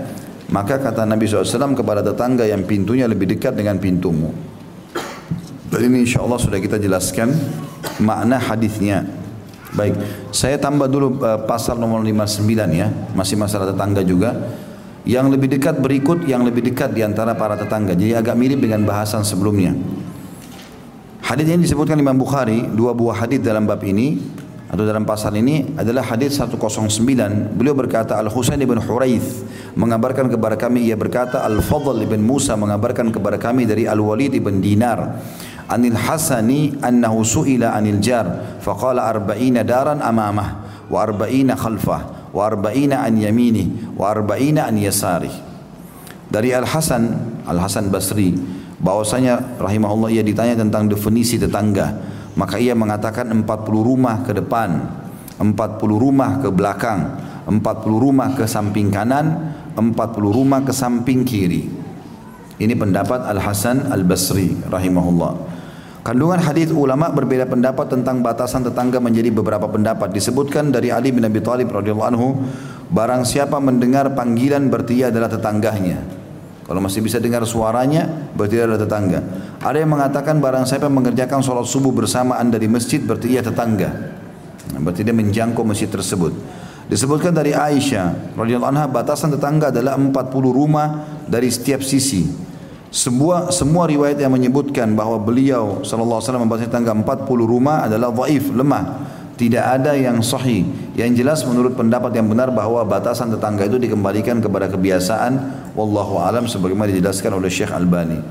[0.46, 4.30] Maka kata Nabi SAW kepada tetangga yang pintunya lebih dekat dengan pintumu.
[5.66, 7.34] Dan ini insya Allah sudah kita jelaskan
[7.98, 9.02] makna hadisnya.
[9.74, 9.98] Baik,
[10.30, 14.38] saya tambah dulu uh, pasal nomor 59 ya, masih masalah tetangga juga.
[15.04, 17.92] Yang lebih dekat berikut yang lebih dekat di antara para tetangga.
[17.92, 19.76] Jadi agak mirip dengan bahasan sebelumnya.
[21.24, 24.20] Hadis ini disebutkan Imam Bukhari, dua buah hadis dalam bab ini
[24.68, 26.88] atau dalam pasal ini adalah hadis 109.
[27.52, 29.44] Beliau berkata Al-Husain bin Huraith
[29.76, 35.20] mengabarkan kepada kami ia berkata Al-Fadl bin Musa mengabarkan kepada kami dari Al-Walid bin Dinar
[35.68, 40.48] anil Hasani annahu su'ila anil jar faqala arba'ina daran amamah
[40.88, 45.30] wa arba'ina khalfah wa arba'ina an yamini wa arba'ina an yasari.
[46.30, 47.04] Dari Al Hasan
[47.46, 48.34] Al Hasan Basri
[48.82, 52.12] bahwasanya rahimahullah ia ditanya tentang definisi tetangga.
[52.34, 54.82] Maka ia mengatakan 40 rumah ke depan
[55.38, 55.54] 40
[55.86, 57.14] rumah ke belakang
[57.46, 61.70] 40 rumah ke samping kanan 40 rumah ke samping kiri.
[62.58, 65.53] Ini pendapat Al Hasan Al Basri rahimahullah
[66.04, 70.12] Kandungan hadis ulama berbeda pendapat tentang batasan tetangga menjadi beberapa pendapat.
[70.12, 72.44] Disebutkan dari Ali bin Abi Thalib radhiyallahu anhu,
[72.92, 76.04] barang siapa mendengar panggilan berarti adalah tetangganya.
[76.68, 78.04] Kalau masih bisa dengar suaranya,
[78.36, 79.20] berarti adalah tetangga.
[79.64, 83.88] Ada yang mengatakan barang siapa mengerjakan sholat subuh bersamaan dari masjid, berarti ia tetangga.
[84.76, 86.36] Nah, berarti dia menjangkau masjid tersebut.
[86.84, 90.12] Disebutkan dari Aisyah radhiyallahu anha batasan tetangga adalah 40
[90.52, 92.43] rumah dari setiap sisi.
[92.94, 98.14] Semua semua riwayat yang menyebutkan bahwa beliau sallallahu alaihi wasallam membatasi tangga 40 rumah adalah
[98.14, 99.10] dhaif, lemah.
[99.34, 100.62] Tidak ada yang sahih.
[100.94, 105.32] Yang jelas menurut pendapat yang benar bahwa batasan tetangga itu dikembalikan kepada kebiasaan
[105.74, 108.22] wallahu alam sebagaimana dijelaskan oleh Syekh Albani.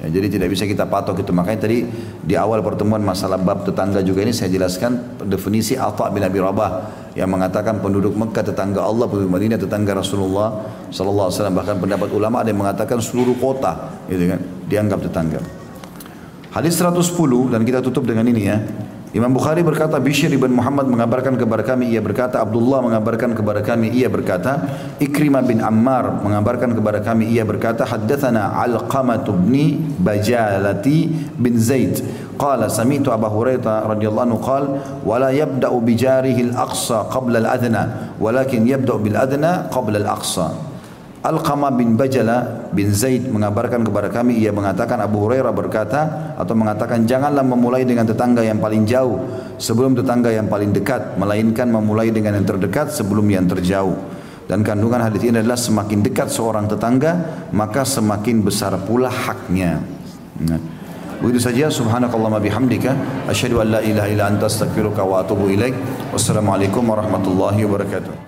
[0.00, 1.36] Ya, jadi tidak bisa kita patok itu.
[1.36, 1.84] Makanya tadi
[2.24, 7.04] di awal pertemuan masalah bab tetangga juga ini saya jelaskan definisi Atha bin Abi Rabah
[7.16, 11.56] yang mengatakan penduduk Mekah tetangga Allah, penduduk Madinah tetangga Rasulullah sallallahu alaihi wasallam.
[11.56, 15.40] Bahkan pendapat ulama ada yang mengatakan seluruh kota gitu kan dianggap tetangga.
[16.52, 17.16] Hadis 110
[17.52, 18.60] dan kita tutup dengan ini ya.
[19.16, 23.88] Imam Bukhari berkata Bishr ibn Muhammad mengabarkan kepada kami ia berkata Abdullah mengabarkan kepada kami
[23.96, 24.60] ia berkata
[25.00, 32.02] Ikrimah bin Ammar mengabarkan kepada kami ia berkata haddatsana Alqamah bin Bajalati bin Zaid
[32.36, 34.68] qala sami'tu Abu Hurairah radhiyallahu anhu qala
[35.02, 40.76] wala yabda'u bi jarihi al-aqsa qabla al-adna walakin yabda'u bil adna qabla al-aqsa
[41.26, 46.00] Al-Qama bin Bajala bin Zaid mengabarkan kepada kami ia mengatakan Abu Hurairah berkata
[46.38, 49.26] atau mengatakan janganlah memulai dengan tetangga yang paling jauh
[49.58, 53.98] sebelum tetangga yang paling dekat melainkan memulai dengan yang terdekat sebelum yang terjauh
[54.46, 59.82] dan kandungan hadis ini adalah semakin dekat seorang tetangga maka semakin besar pula haknya
[60.46, 60.75] nah.
[61.22, 62.92] Begitu saja subhanakallahumma bihamdika
[63.32, 65.74] asyhadu an la ilaha illa anta astaghfiruka wa atubu ilaik
[66.12, 68.25] wassalamualaikum warahmatullahi wabarakatuh